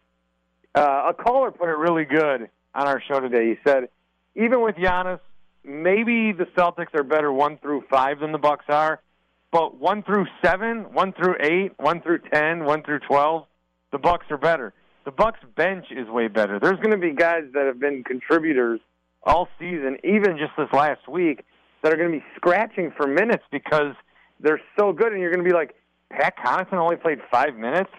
[0.75, 3.49] Uh, a caller put it really good on our show today.
[3.49, 3.89] He said,
[4.35, 5.19] even with Giannis,
[5.63, 9.01] maybe the Celtics are better one through five than the Bucks are,
[9.51, 13.45] but one through seven, one through eight, one through ten, one through twelve,
[13.91, 14.73] the Bucks are better.
[15.05, 16.59] The Bucks bench is way better.
[16.59, 18.79] There's going to be guys that have been contributors
[19.23, 21.45] all season, even just this last week,
[21.81, 23.93] that are going to be scratching for minutes because
[24.39, 25.11] they're so good.
[25.11, 25.75] And you're going to be like,
[26.09, 27.89] Pat Connaughton only played five minutes.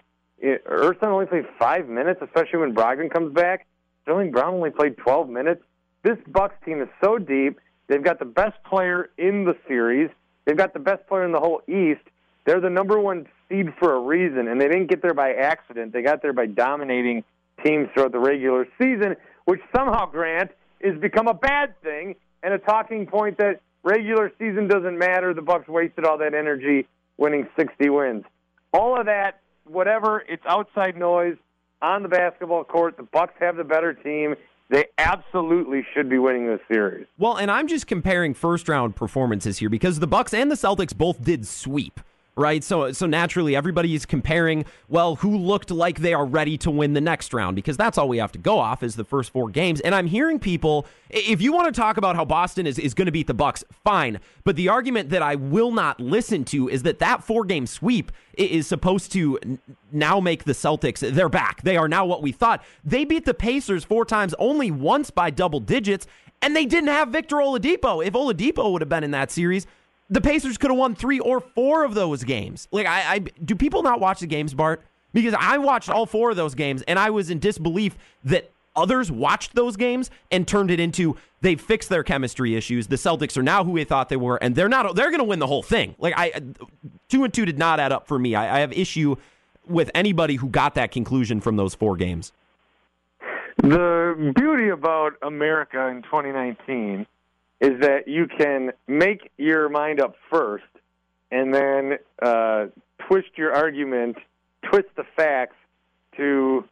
[0.43, 3.67] Ersan only played five minutes, especially when Brogdon comes back.
[4.03, 5.63] Sterling Brown only played 12 minutes.
[6.05, 7.59] This Bucks team is so deep.
[7.87, 10.11] They've got the best player in the series.
[10.45, 12.07] They've got the best player in the whole East.
[12.45, 15.93] They're the number one seed for a reason, and they didn't get there by accident.
[15.93, 17.23] They got there by dominating
[17.65, 19.15] teams throughout the regular season,
[19.45, 20.51] which somehow, Grant,
[20.83, 22.13] has become a bad thing
[22.43, 25.33] and a talking point that regular season doesn't matter.
[25.33, 26.87] The Bucks wasted all that energy
[27.17, 28.25] winning 60 wins.
[28.71, 31.37] All of that, whatever, it's outside noise
[31.81, 32.95] on the basketball court.
[32.95, 34.35] The Bucks have the better team.
[34.69, 37.05] They absolutely should be winning this series.
[37.17, 40.95] Well, and I'm just comparing first round performances here because the Bucks and the Celtics
[40.95, 41.99] both did sweep
[42.35, 42.63] right?
[42.63, 46.93] So so naturally everybody is comparing, well, who looked like they are ready to win
[46.93, 49.49] the next round because that's all we have to go off is the first four
[49.49, 49.81] games.
[49.81, 53.05] And I'm hearing people if you want to talk about how Boston is, is going
[53.05, 54.19] to beat the Bucks, fine.
[54.43, 58.11] But the argument that I will not listen to is that that four game sweep
[58.33, 59.39] is supposed to
[59.91, 61.61] now make the Celtics they're back.
[61.61, 62.63] They are now what we thought.
[62.83, 66.07] They beat the Pacers four times only once by double digits
[66.41, 68.05] and they didn't have Victor Oladipo.
[68.05, 69.65] If Oladipo would have been in that series,
[70.09, 72.67] the Pacers could have won three or four of those games.
[72.71, 74.81] Like, I, I do people not watch the games, Bart?
[75.13, 79.11] Because I watched all four of those games and I was in disbelief that others
[79.11, 82.87] watched those games and turned it into they fixed their chemistry issues.
[82.87, 84.95] The Celtics are now who we thought they were, and they're not.
[84.95, 85.95] They're going to win the whole thing.
[85.99, 86.41] Like I,
[87.07, 88.35] two and two did not add up for me.
[88.35, 89.15] I, I have issue
[89.67, 92.31] with anybody who got that conclusion from those four games.
[93.57, 97.07] The beauty about America in 2019
[97.61, 100.63] is that you can make your mind up first
[101.31, 102.65] and then uh,
[103.07, 104.17] twist your argument,
[104.63, 105.55] twist the facts
[106.17, 106.63] to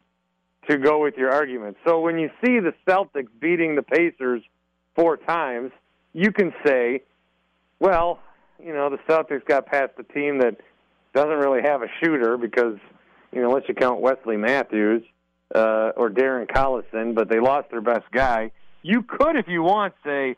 [0.68, 1.76] to go with your argument.
[1.86, 4.42] So when you see the Celtics beating the Pacers
[4.94, 5.72] four times,
[6.14, 7.02] you can say,
[7.80, 8.18] well,
[8.64, 10.56] you know, the Celtics got past a team that
[11.14, 12.78] doesn't really have a shooter because,
[13.30, 15.02] you know, unless you count Wesley Matthews
[15.54, 18.50] uh, or Darren Collison, but they lost their best guy.
[18.82, 20.36] You could, if you want, say,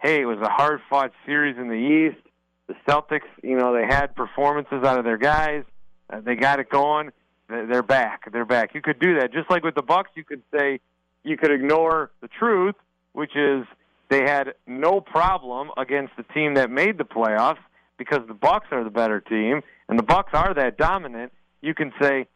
[0.00, 2.24] hey, it was a hard fought series in the East.
[2.66, 5.64] The Celtics, you know, they had performances out of their guys.
[6.10, 7.10] Uh, they got it going.
[7.48, 8.30] They're back.
[8.30, 8.74] They're back.
[8.74, 9.32] You could do that.
[9.32, 10.80] Just like with the Bucks, you could say
[11.24, 12.74] you could ignore the truth,
[13.12, 13.64] which is
[14.10, 17.58] they had no problem against the team that made the playoffs
[17.96, 21.32] because the Bucks are the better team and the Bucks are that dominant.
[21.62, 22.26] You can say,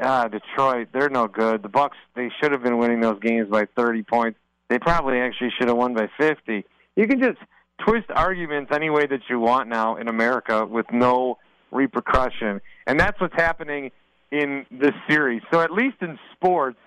[0.00, 1.62] ah, Detroit, they're no good.
[1.62, 4.38] The Bucks, they should have been winning those games by 30 points.
[4.68, 6.64] They probably actually should have won by 50
[6.96, 7.38] you can just
[7.86, 11.38] twist arguments any way that you want now in America with no
[11.70, 12.60] repercussion.
[12.86, 13.92] And that's what's happening
[14.30, 15.42] in this series.
[15.52, 16.78] So at least in sports,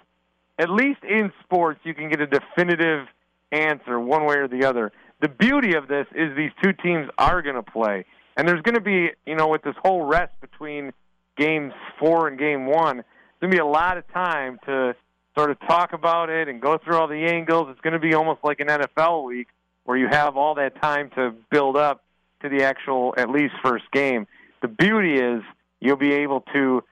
[0.57, 3.07] at least in sports, you can get a definitive
[3.51, 4.91] answer one way or the other.
[5.21, 8.05] The beauty of this is these two teams are going to play.
[8.35, 10.91] And there's going to be, you know, with this whole rest between
[11.37, 14.95] games four and game one, there's going to be a lot of time to
[15.37, 17.67] sort of talk about it and go through all the angles.
[17.69, 19.47] It's going to be almost like an NFL week
[19.89, 22.03] where you have all that time to build up
[22.43, 24.27] to the actual at least first game.
[24.61, 25.41] The beauty is
[25.79, 26.83] you'll be able to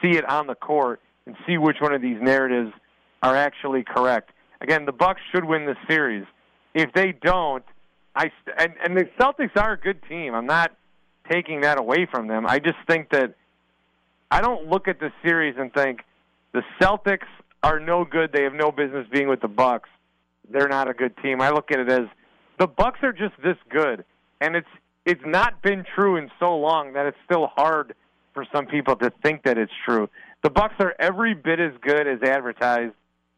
[0.00, 2.70] see it on the court and see which one of these narratives
[3.20, 4.30] are actually correct.
[4.60, 6.24] Again, the Bucks should win this series.
[6.72, 7.64] If they don't,
[8.14, 10.32] I and, and the Celtics are a good team.
[10.32, 10.70] I'm not
[11.28, 12.46] taking that away from them.
[12.46, 13.34] I just think that
[14.30, 16.04] I don't look at the series and think
[16.52, 17.26] the Celtics
[17.64, 18.30] are no good.
[18.32, 19.88] They have no business being with the Bucks.
[20.48, 21.40] They're not a good team.
[21.40, 22.06] I look at it as
[22.60, 24.04] the Bucks are just this good,
[24.40, 24.68] and it's
[25.06, 27.94] it's not been true in so long that it's still hard
[28.34, 30.08] for some people to think that it's true.
[30.42, 32.92] The Bucks are every bit as good as advertised,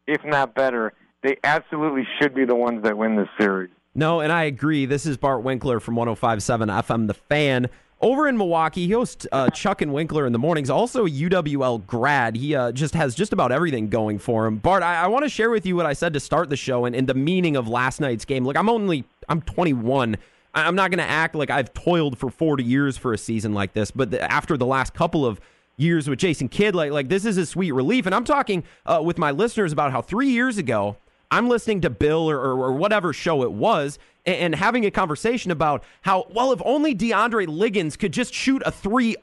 [0.05, 0.93] if not better.
[1.23, 3.71] They absolutely should be the ones that win this series.
[3.95, 4.85] No, and I agree.
[4.85, 7.69] This is Bart Winkler from 1057 FM The Fan.
[8.03, 10.69] Over in Milwaukee, he hosts uh, Chuck and Winkler in the mornings.
[10.69, 12.35] Also, a UWL grad.
[12.35, 14.57] He uh, just has just about everything going for him.
[14.57, 16.83] Bart, I, I want to share with you what I said to start the show
[16.83, 18.45] and, and the meaning of last night's game.
[18.45, 20.17] Look, I'm only I'm 21.
[20.53, 23.53] I- I'm not going to act like I've toiled for 40 years for a season
[23.53, 25.39] like this, but the, after the last couple of
[25.77, 28.05] years with Jason Kidd, like like this is a sweet relief.
[28.05, 30.97] And I'm talking uh, with my listeners about how three years ago
[31.31, 35.51] I'm listening to Bill or, or, or whatever show it was and, having a conversation
[35.51, 39.15] about how well if only DeAndre Liggins could just shoot a three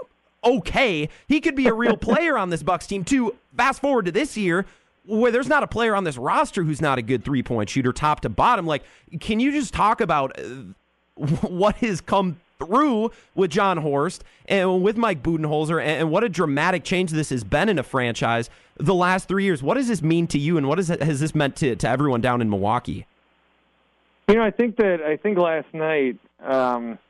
[0.42, 3.36] okay, he could be a real player on this Bucks team too.
[3.56, 4.66] Fast forward to this year,
[5.06, 7.92] where there's not a player on this roster who's not a good three point shooter,
[7.92, 8.66] top to bottom.
[8.66, 8.84] Like,
[9.20, 10.42] can you just talk about uh,
[11.46, 16.84] what has come through with Jon Horst and with Mike Budenholzer, and what a dramatic
[16.84, 19.62] change this has been in a franchise the last three years?
[19.62, 22.20] What does this mean to you, and what is, has this meant to, to everyone
[22.20, 23.06] down in Milwaukee?
[24.30, 27.00] You know, I think that I think last night um,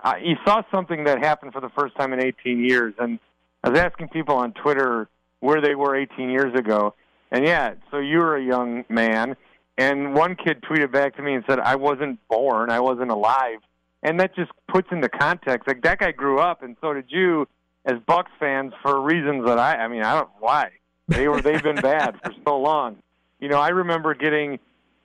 [0.00, 3.18] I, you saw something that happened for the first time in 18 years, and
[3.62, 5.06] I was asking people on Twitter
[5.40, 6.94] where they were 18 years ago,
[7.30, 9.36] and yeah, so you were a young man,
[9.76, 13.58] and one kid tweeted back to me and said, "I wasn't born, I wasn't alive,"
[14.02, 17.46] and that just puts into context like that guy grew up, and so did you,
[17.84, 20.70] as Bucks fans, for reasons that I, I mean, I don't why
[21.06, 22.96] they were they've been bad for so long.
[23.40, 24.58] You know, I remember getting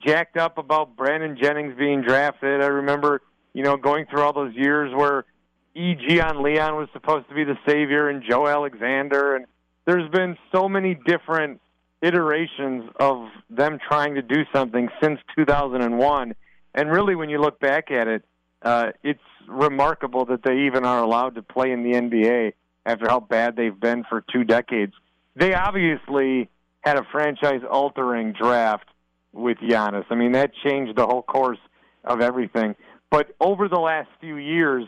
[0.05, 2.61] jacked up about Brandon Jennings being drafted.
[2.61, 3.21] I remember,
[3.53, 5.25] you know, going through all those years where
[5.73, 9.35] Yi Jianlian was supposed to be the savior and Joe Alexander.
[9.35, 9.45] And
[9.85, 11.61] there's been so many different
[12.01, 16.35] iterations of them trying to do something since 2001.
[16.73, 18.23] And really, when you look back at it,
[18.61, 22.53] uh, it's remarkable that they even are allowed to play in the NBA
[22.85, 24.93] after how bad they've been for two decades.
[25.35, 26.49] They obviously
[26.81, 28.85] had a franchise altering draft
[29.33, 30.05] with Giannis.
[30.09, 31.59] I mean, that changed the whole course
[32.03, 32.75] of everything.
[33.09, 34.85] But over the last few years,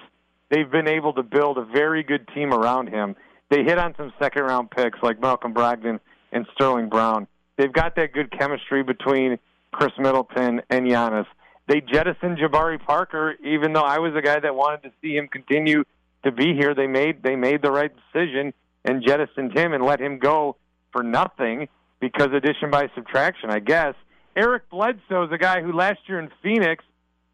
[0.49, 3.15] they've been able to build a very good team around him.
[3.49, 5.99] They hit on some second round picks like Malcolm Brogdon
[6.31, 7.27] and Sterling Brown.
[7.57, 9.37] They've got that good chemistry between
[9.71, 11.27] Khris Middleton and Giannis.
[11.67, 15.27] They jettisoned Jabari Parker, even though I was a guy that wanted to see him
[15.27, 15.83] continue
[16.23, 16.73] to be here.
[16.73, 18.53] They made they made the right decision
[18.83, 20.57] and jettisoned him and let him go
[20.91, 21.67] for nothing
[21.99, 23.95] because addition by subtraction, I guess.
[24.35, 26.83] Eric Bledsoe is a guy who last year in Phoenix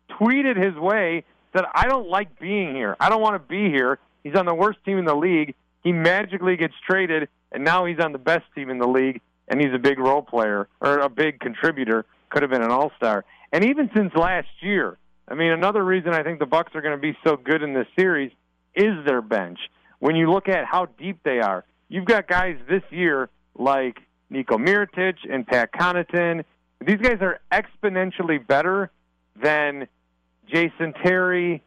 [0.09, 2.95] tweeted his way that I don't like being here.
[2.99, 3.99] I don't want to be here.
[4.23, 5.55] He's on the worst team in the league.
[5.83, 9.61] He magically gets traded, and now he's on the best team in the league, and
[9.61, 12.05] he's a big role player or a big contributor.
[12.29, 13.25] Could have been an all star.
[13.51, 16.95] And even since last year, I mean, another reason I think the Bucks are going
[16.95, 18.31] to be so good in this series
[18.75, 19.59] is their bench.
[19.99, 23.97] When you look at how deep they are, you've got guys this year like
[24.29, 26.43] Nico Mirotic and Pat Connaughton.
[26.85, 28.91] These guys are exponentially better
[29.41, 29.87] than
[30.47, 31.61] Jason Terry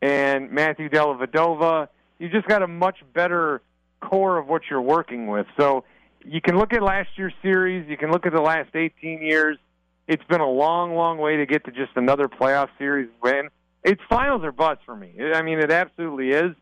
[0.00, 1.88] and Matthew Dellavedova.
[2.18, 3.62] You just got a much better
[4.00, 5.46] core of what you're working with.
[5.56, 5.84] So
[6.24, 7.88] you can look at last year's series.
[7.88, 9.58] You can look at the last 18 years.
[10.06, 13.48] It's been a long, long way to get to just another playoff series win.
[13.82, 15.14] It's finals or bust for me.
[15.34, 16.54] I mean, it absolutely is.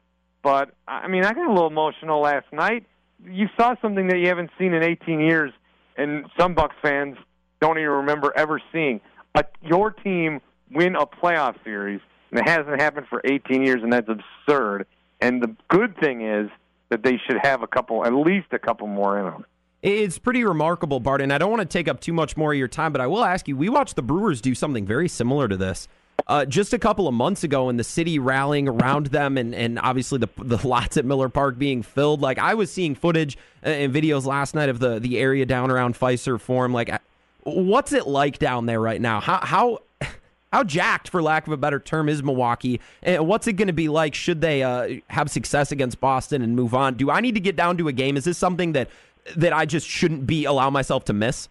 [0.42, 2.87] But I mean, I got a little emotional last night.
[3.24, 5.52] You saw something that you haven't seen in 18 years,
[5.96, 7.16] and some Bucks fans
[7.62, 9.01] don't even remember ever seeing.
[9.33, 13.92] But your team win a playoff series, and it hasn't happened for 18 years, and
[13.92, 14.87] that's absurd.
[15.20, 16.51] And the good thing is
[16.90, 19.46] that they should have a couple, at least a couple more in them.
[19.83, 22.59] It's pretty remarkable, Bart, and I don't want to take up too much more of
[22.59, 25.48] your time, but I will ask you we watched the Brewers do something very similar
[25.48, 25.88] to this.
[26.29, 29.79] Uh, just a couple of months ago, in the city rallying around them, and, and
[29.81, 32.20] obviously the the lots at Miller Park being filled.
[32.20, 35.98] Like I was seeing footage and videos last night of the the area down around
[35.98, 36.72] Fiserv Forum.
[36.72, 36.90] Like,
[37.44, 39.20] what's it like down there right now?
[39.20, 39.78] How how
[40.52, 42.81] how jacked, for lack of a better term, is Milwaukee?
[43.02, 46.57] And what's it going to be like should they uh, have success against Boston and
[46.57, 46.94] move on?
[46.94, 48.16] Do I need to get down to a game?
[48.16, 48.88] Is this something that
[49.37, 51.48] that I just shouldn't be allow myself to miss?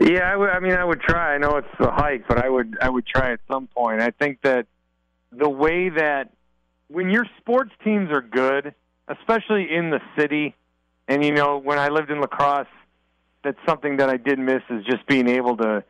[0.00, 1.34] Yeah, I, would, I mean, I would try.
[1.34, 4.00] I know it's a hike, but I would I would try at some point.
[4.00, 4.66] I think that
[5.32, 6.30] the way that
[6.88, 8.74] when your sports teams are good,
[9.08, 10.54] especially in the city,
[11.08, 12.66] and you know, when I lived in La Crosse,
[13.44, 15.84] that's something that I did miss is just being able to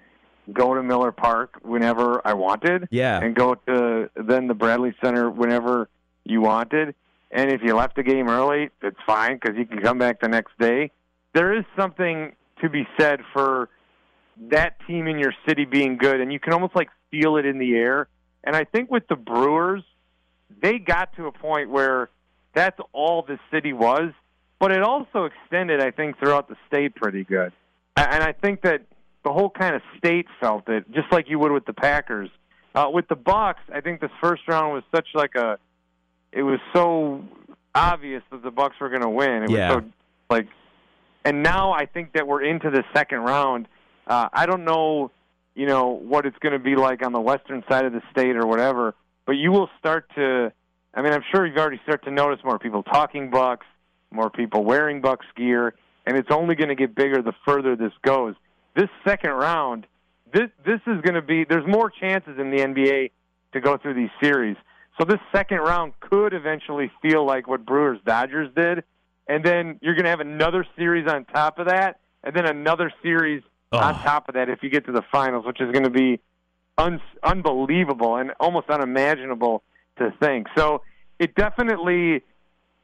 [0.52, 2.88] go to Miller Park whenever I wanted.
[2.90, 3.20] Yeah.
[3.20, 5.88] And go to then the Bradley Center whenever
[6.24, 6.94] you wanted.
[7.30, 10.28] And if you left the game early, it's fine because you can come back the
[10.28, 10.90] next day.
[11.34, 13.68] There is something to be said for
[14.50, 17.58] that team in your city being good, and you can almost like feel it in
[17.58, 18.08] the air.
[18.44, 19.82] And I think with the Brewers,
[20.62, 22.08] they got to a point where
[22.54, 24.12] that's all the city was,
[24.58, 27.52] but it also extended, I think, throughout the state pretty good.
[27.96, 28.82] And I think that
[29.24, 32.30] the whole kind of state felt it, just like you would with the Packers.
[32.74, 35.58] Uh, with the Bucks, I think this first round was such like a,
[36.32, 37.24] it was so
[37.74, 39.44] obvious that the Bucks were going to win.
[39.44, 39.74] It Yeah.
[39.74, 39.90] was so
[40.30, 40.46] like,
[41.24, 43.66] and now I think that we're into the second round.
[44.06, 45.10] Uh, I don't know
[45.54, 48.36] you know, what it's going to be like on the western side of the state
[48.36, 48.94] or whatever.
[49.26, 50.52] But you will start to,
[50.94, 53.66] I mean, I'm sure you've already started to notice more people talking Bucks,
[54.10, 55.74] more people wearing Bucks gear,
[56.06, 58.34] and it's only going to get bigger the further this goes.
[58.74, 59.86] This second round,
[60.32, 61.44] this this is going to be.
[61.44, 63.10] There's more chances in the NBA
[63.52, 64.56] to go through these series.
[64.98, 68.84] So this second round could eventually feel like what Brewers Dodgers did,
[69.28, 72.92] and then you're going to have another series on top of that, and then another
[73.02, 73.42] series
[73.72, 76.20] on top of that if you get to the finals, which is going to be
[76.78, 79.62] un- unbelievable and almost unimaginable
[79.98, 80.46] to think.
[80.56, 80.82] So
[81.18, 82.22] it definitely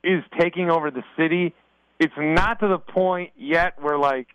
[0.04, 1.54] is taking over the city.
[1.98, 4.28] It's not to the point yet where like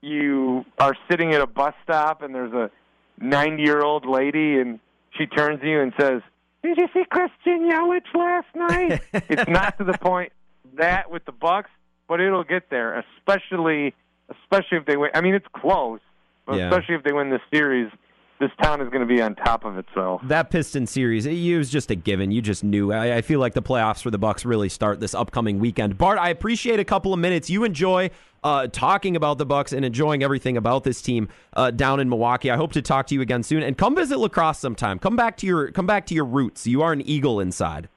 [0.00, 2.70] you are sitting at a bus stop and there's a
[3.18, 4.78] 90 year old lady and
[5.18, 6.20] she turns to you and says,
[6.62, 10.32] "Did you see Christian Yelich last night?" it's not to the point
[10.74, 11.70] that with the Bucks,
[12.08, 13.94] but it'll get there, especially
[14.42, 15.10] especially if they win.
[15.14, 16.00] I mean, it's close,
[16.46, 16.68] but Yeah.
[16.68, 17.90] especially if they win this series,
[18.38, 20.20] this town is going to be on top of itself.
[20.24, 22.30] That Piston series, it was just a given.
[22.30, 22.92] You just knew.
[22.92, 25.96] I, I feel like the playoffs for the Bucks really start this upcoming weekend.
[25.96, 27.48] Bart, I appreciate a couple of minutes.
[27.48, 28.10] You enjoy
[28.44, 32.50] uh, talking about the Bucks and enjoying everything about this team uh, down in Milwaukee.
[32.50, 33.62] I hope to talk to you again soon.
[33.62, 34.98] And come visit La Crosse sometime.
[34.98, 36.66] Come back to your come back to your roots.
[36.66, 37.88] You are an Eagle inside.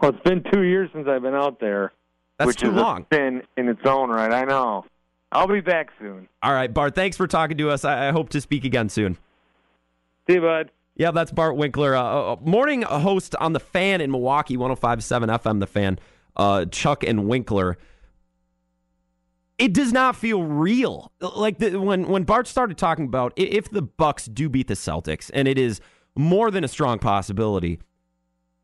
[0.00, 1.92] Well, it's been two years since I've been out there,
[2.38, 3.06] That's which too is long.
[3.10, 4.32] a sin in its own right.
[4.32, 4.84] I know.
[5.32, 6.28] I'll be back soon.
[6.42, 6.94] All right, Bart.
[6.94, 7.84] Thanks for talking to us.
[7.84, 9.18] I, I hope to speak again soon.
[10.26, 10.70] See you, bud.
[10.96, 15.60] Yeah, that's Bart Winkler, uh, uh, morning host on the Fan in Milwaukee, 105.7 FM.
[15.60, 15.98] The Fan,
[16.36, 17.78] uh, Chuck and Winkler.
[19.58, 21.12] It does not feel real.
[21.20, 25.30] Like the, when when Bart started talking about if the Bucks do beat the Celtics,
[25.32, 25.80] and it is
[26.16, 27.78] more than a strong possibility,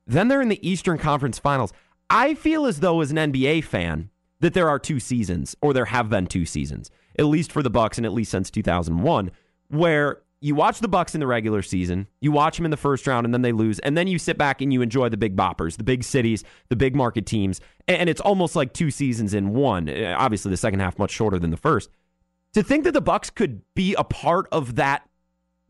[0.06, 1.72] then they're in the Eastern Conference Finals.
[2.10, 4.10] I feel as though, as an NBA fan,
[4.44, 7.70] that there are two seasons, or there have been two seasons, at least for the
[7.70, 9.30] Bucks, and at least since 2001,
[9.68, 13.06] where you watch the Bucks in the regular season, you watch them in the first
[13.06, 15.34] round, and then they lose, and then you sit back and you enjoy the big
[15.34, 19.54] boppers, the big cities, the big market teams, and it's almost like two seasons in
[19.54, 19.88] one.
[19.88, 21.88] Uh, Obviously, the second half much shorter than the first.
[22.52, 25.08] To think that the Bucks could be a part of that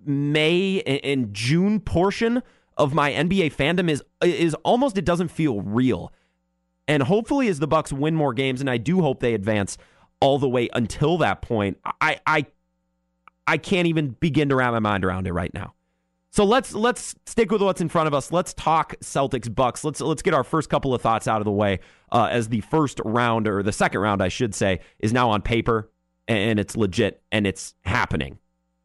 [0.04, 2.42] May and June portion
[2.76, 6.12] of my NBA fandom is is almost it doesn't feel real.
[6.86, 9.78] And hopefully as the Bucks win more games and I do hope they advance
[10.20, 12.46] all the way until that point, I I
[13.46, 15.74] I can't even begin to wrap my mind around it right now.
[16.30, 18.32] So let's let's stick with what's in front of us.
[18.32, 19.84] Let's talk Celtics Bucks.
[19.84, 21.78] Let's let's get our first couple of thoughts out of the way
[22.10, 25.42] uh, as the first round or the second round, I should say, is now on
[25.42, 25.90] paper
[26.26, 28.38] and it's legit and it's happening.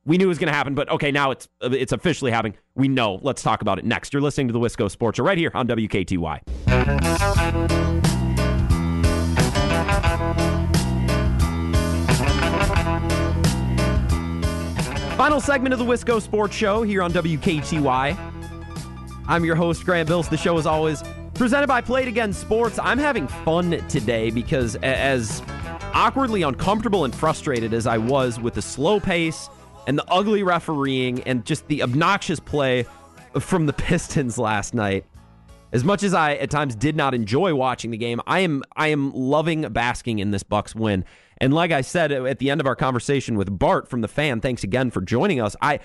[0.10, 2.58] We knew it was going to happen, but okay, now it's it's officially happening.
[2.74, 3.20] We know.
[3.22, 4.12] Let's talk about it next.
[4.12, 6.42] You're listening to the Wisco Sports Show right here on WKTY.
[15.16, 18.18] Final segment of the Wisco Sports Show here on WKTY.
[19.28, 20.28] I'm your host, Grant Bills.
[20.28, 21.04] The show is always
[21.36, 22.80] presented by Play It Again Sports.
[22.82, 25.44] I'm having fun today because, as
[25.94, 29.52] awkwardly uncomfortable and frustrated as I was with the slow pace
[29.90, 32.86] and the ugly refereeing and just the obnoxious play
[33.40, 35.04] from the Pistons last night,
[35.74, 38.90] as much as I at times did not enjoy watching the game, I am I
[38.90, 41.06] am loving basking in this Bucks win.
[41.40, 44.42] And like I said at the end of our conversation with Bart from the fan,
[44.42, 45.56] thanks again for joining us.
[45.60, 45.80] I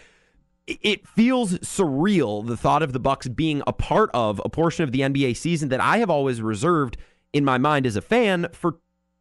[0.66, 4.92] it feels surreal the thought of the Bucks being a part of a portion of
[4.92, 6.98] the NBA season that I have always reserved
[7.32, 8.76] in my mind as a fan for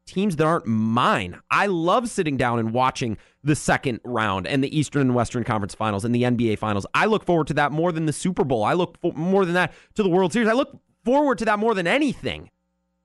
[0.08, 1.40] teams that aren't mine.
[1.50, 5.76] I love sitting down and watching the second round and the Eastern and Western Conference
[5.76, 6.86] Finals and the NBA Finals.
[6.94, 8.64] I look forward to that more than the Super Bowl.
[8.64, 10.48] I look more than that to the World Series.
[10.48, 12.50] I look forward to that more than anything.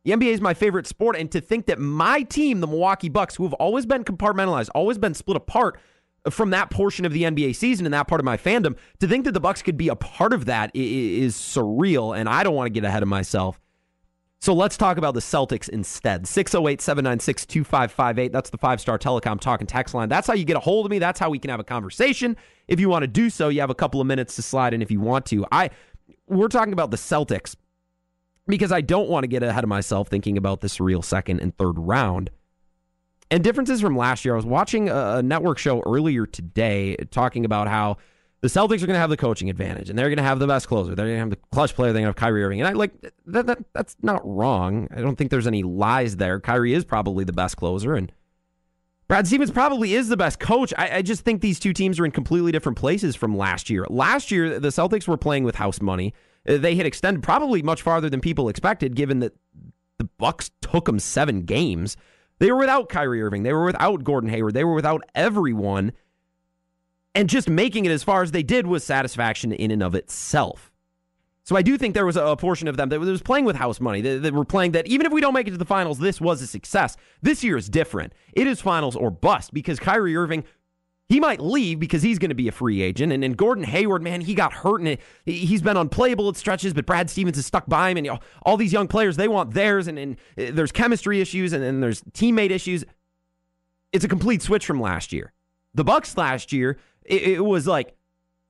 [0.05, 3.35] The NBA is my favorite sport, and to think that my team, the Milwaukee Bucks,
[3.35, 5.79] who have always been compartmentalized, always been split apart
[6.31, 9.25] from that portion of the NBA season and that part of my fandom, to think
[9.25, 12.67] that the Bucks could be a part of that is surreal, and I don't want
[12.67, 13.61] to get ahead of myself.
[14.41, 16.29] So let's talk about the Celtics instead.
[16.29, 18.33] 608 796 2558.
[18.33, 20.09] That's the five star telecom talking text line.
[20.09, 20.99] That's how you get a hold of me.
[20.99, 22.37] That's how we can have a conversation.
[22.69, 24.83] If you want to do so, you have a couple of minutes to slide in
[24.83, 25.45] if you want to.
[25.51, 25.71] I
[26.29, 27.57] We're talking about the Celtics
[28.47, 31.57] because I don't want to get ahead of myself thinking about this real second and
[31.57, 32.31] third round.
[33.31, 34.35] And differences from last year.
[34.35, 37.99] I was watching a network show earlier today talking about how
[38.41, 40.47] the Celtics are going to have the coaching advantage and they're going to have the
[40.47, 40.95] best closer.
[40.95, 41.93] They're going to have the clutch player.
[41.93, 42.61] They're going to have Kyrie Irving.
[42.61, 42.93] And I like
[43.27, 43.59] that, that.
[43.73, 44.89] That's not wrong.
[44.95, 46.39] I don't think there's any lies there.
[46.39, 48.13] Kyrie is probably the best closer, and
[49.09, 50.75] Brad Stevens probably is the best coach.
[50.77, 53.87] I, I just think these two teams are in completely different places from last year.
[53.89, 56.13] Last year, the Celtics were playing with house money.
[56.47, 59.35] Uh, They had extended probably much farther than people expected, given that
[59.97, 61.97] the Bucks took them seven games.
[62.39, 63.43] They were without Kyrie Irving.
[63.43, 64.55] They were without Gordon Hayward.
[64.55, 65.93] They were without everyone.
[67.19, 70.71] And just making it as far as they did was satisfaction in and of itself.
[71.43, 73.81] So I do think there was a, portion of them that was playing with house
[73.81, 74.01] money.
[74.01, 76.41] That, were playing that even if we don't make it to the finals, this was
[76.43, 76.97] a success.
[77.21, 78.13] This year is different.
[78.35, 80.45] It is finals or bust because Kyrie Irving,
[81.09, 83.13] he might leave because he's going to be a free agent.
[83.13, 84.97] And, and Gordon Hayward, man, he got hurt and
[85.27, 87.97] he's been unplayable at stretches, but Brad Stevens is stuck by him.
[87.97, 89.89] And all these young players, they want theirs.
[89.89, 92.85] And, and uh, there's chemistry issues and, and there's teammate issues.
[93.93, 95.33] It's a complete switch from last year.
[95.75, 97.95] The Bucks last year, it, it was like,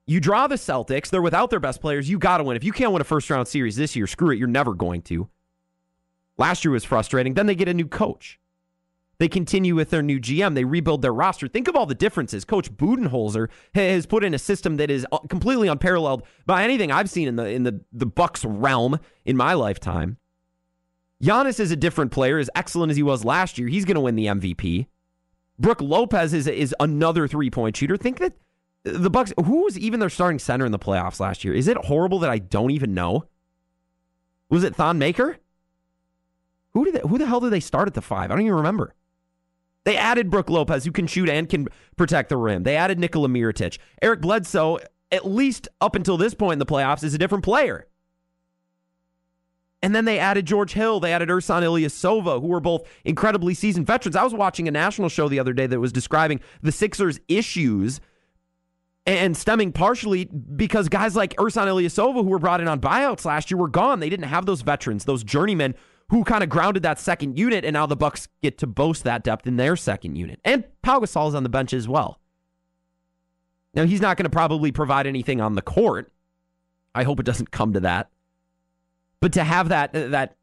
[0.07, 1.11] you draw the Celtics.
[1.11, 2.09] They're without their best players.
[2.09, 2.57] You got to win.
[2.57, 4.39] If you can't win a first round series this year, screw it.
[4.39, 5.29] You're never going to.
[6.39, 7.35] Last year was frustrating.
[7.35, 8.41] Then they get a new coach.
[9.19, 10.55] They continue with their new GM.
[10.55, 11.49] They rebuild their roster.
[11.49, 12.45] Think of all the differences.
[12.45, 17.11] Coach Budenholzer has put in a system that is uh, completely unparalleled by anything I've
[17.11, 20.19] seen in the in the the Bucks realm in my lifetime.
[21.23, 23.67] Giannis is a different player, as excellent as he was last year.
[23.67, 24.87] He's going to win the MVP.
[25.59, 27.97] Brook Lopez is is another three point shooter.
[27.97, 28.35] Think that
[28.93, 29.33] the Bucks.
[29.45, 31.55] Who was even their starting center in the playoffs last year?
[31.55, 33.25] Is it horrible that I don't even know?
[34.51, 35.39] Was it Thon Maker?
[36.73, 38.31] Who did they, who the hell did they start at the five?
[38.31, 38.95] I don't even remember.
[39.85, 42.63] They added Brook Lopez, who can shoot and can protect the rim.
[42.63, 43.79] They added Nikola Mirotic.
[44.03, 44.79] Eric Bledsoe,
[45.11, 47.87] at least up until this point in the playoffs, is a different player.
[49.81, 51.01] And then they added George Hill.
[51.01, 54.17] They added Ersan Ilyasova, who were both incredibly seasoned veterans.
[54.17, 58.01] I was watching a national show the other day that was describing the Sixers' issues
[59.09, 63.51] and stemming partially because guys like Ersan Ilyasova, who were brought in on buyouts last
[63.51, 64.01] year, were gone.
[64.01, 65.75] They didn't have those veterans, those journeymen
[66.11, 69.25] who kind of grounded that second unit, and now the Bucks get to boast that
[69.25, 70.41] depth in their second unit.
[70.45, 72.21] And Pau is on the bench as well.
[73.75, 76.13] Now he's not going to probably provide anything on the court.
[76.95, 78.11] I hope it doesn't come to that.
[79.21, 80.37] But to have that that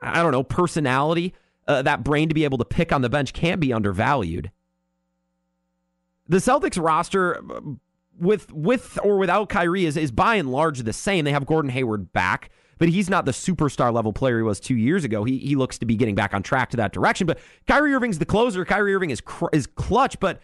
[0.00, 1.34] I don't know personality,
[1.66, 4.50] uh, that brain to be able to pick on the bench can't be undervalued.
[6.28, 7.42] The Celtics roster
[8.18, 11.24] with with or without Kyrie is is by and large the same.
[11.24, 14.76] They have Gordon Hayward back, but he's not the superstar level player he was two
[14.76, 15.24] years ago.
[15.24, 17.26] He he looks to be getting back on track to that direction.
[17.26, 18.64] But Kyrie Irving's the closer.
[18.64, 20.40] Kyrie Irving is cr- is clutch, but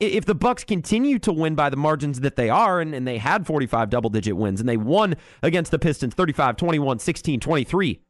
[0.00, 3.18] if the Bucks continue to win by the margins that they are, and, and they
[3.18, 8.00] had 45 double digit wins, and they won against the Pistons 35, 21, 16, 23,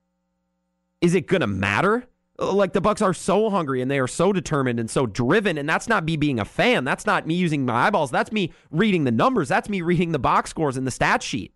[1.00, 2.08] is it going to matter?
[2.36, 5.68] Like the bucks are so hungry and they are so determined and so driven and
[5.68, 6.84] that's not me being a fan.
[6.84, 8.10] That's not me using my eyeballs.
[8.10, 9.48] That's me reading the numbers.
[9.48, 11.54] That's me reading the box scores and the stat sheet.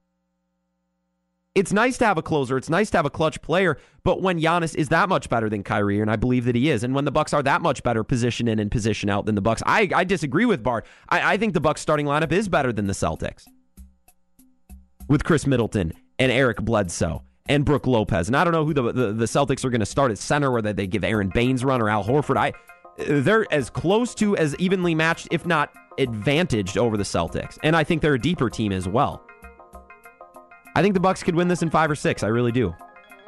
[1.57, 2.57] It's nice to have a closer.
[2.57, 3.79] It's nice to have a clutch player.
[4.05, 6.85] But when Giannis is that much better than Kyrie and I believe that he is
[6.85, 9.41] and when the bucks are that much better position in and position out than the
[9.41, 10.87] bucks I, I disagree with Bart.
[11.09, 13.45] I, I think the bucks starting lineup is better than the Celtics.
[15.09, 18.29] With Khris Middleton and Eric Bledsoe and Brook Lopez.
[18.29, 20.51] And I don't know who the, the, the Celtics are going to start at center,
[20.51, 22.37] whether they give Aron Baynes run or Al Horford.
[22.37, 22.53] I
[22.99, 27.59] they're as close to as evenly matched, if not advantaged, over the Celtics.
[27.63, 29.23] And I think they're a deeper team as well.
[30.75, 32.23] I think the Bucks could win this in five or six.
[32.23, 32.75] I really do.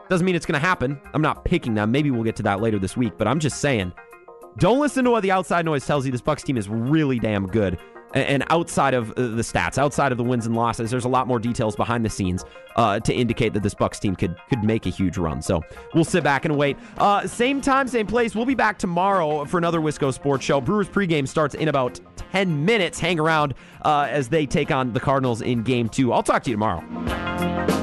[0.08, 1.00] Doesn't mean it's going to happen.
[1.14, 1.92] I'm not picking them.
[1.92, 3.12] Maybe we'll get to that later this week.
[3.16, 3.92] But I'm just saying,
[4.58, 6.12] don't listen to what the outside noise tells you.
[6.12, 7.78] This Bucks team is really damn good.
[8.12, 11.28] And outside of uh, the stats, outside of the wins and losses, there's a lot
[11.28, 12.44] more details behind the scenes
[12.76, 15.42] uh, to indicate that this Bucks team could could make a huge run.
[15.42, 15.62] So
[15.94, 16.76] we'll sit back and wait.
[16.98, 18.34] Uh, same time, same place.
[18.34, 20.60] We'll be back tomorrow for another Wisco Sports Show.
[20.60, 22.00] Brewers pregame starts in about
[22.32, 22.98] 10 minutes.
[22.98, 26.12] Hang around uh, as they take on the Cardinals in Game Two.
[26.12, 27.79] I'll talk to you tomorrow.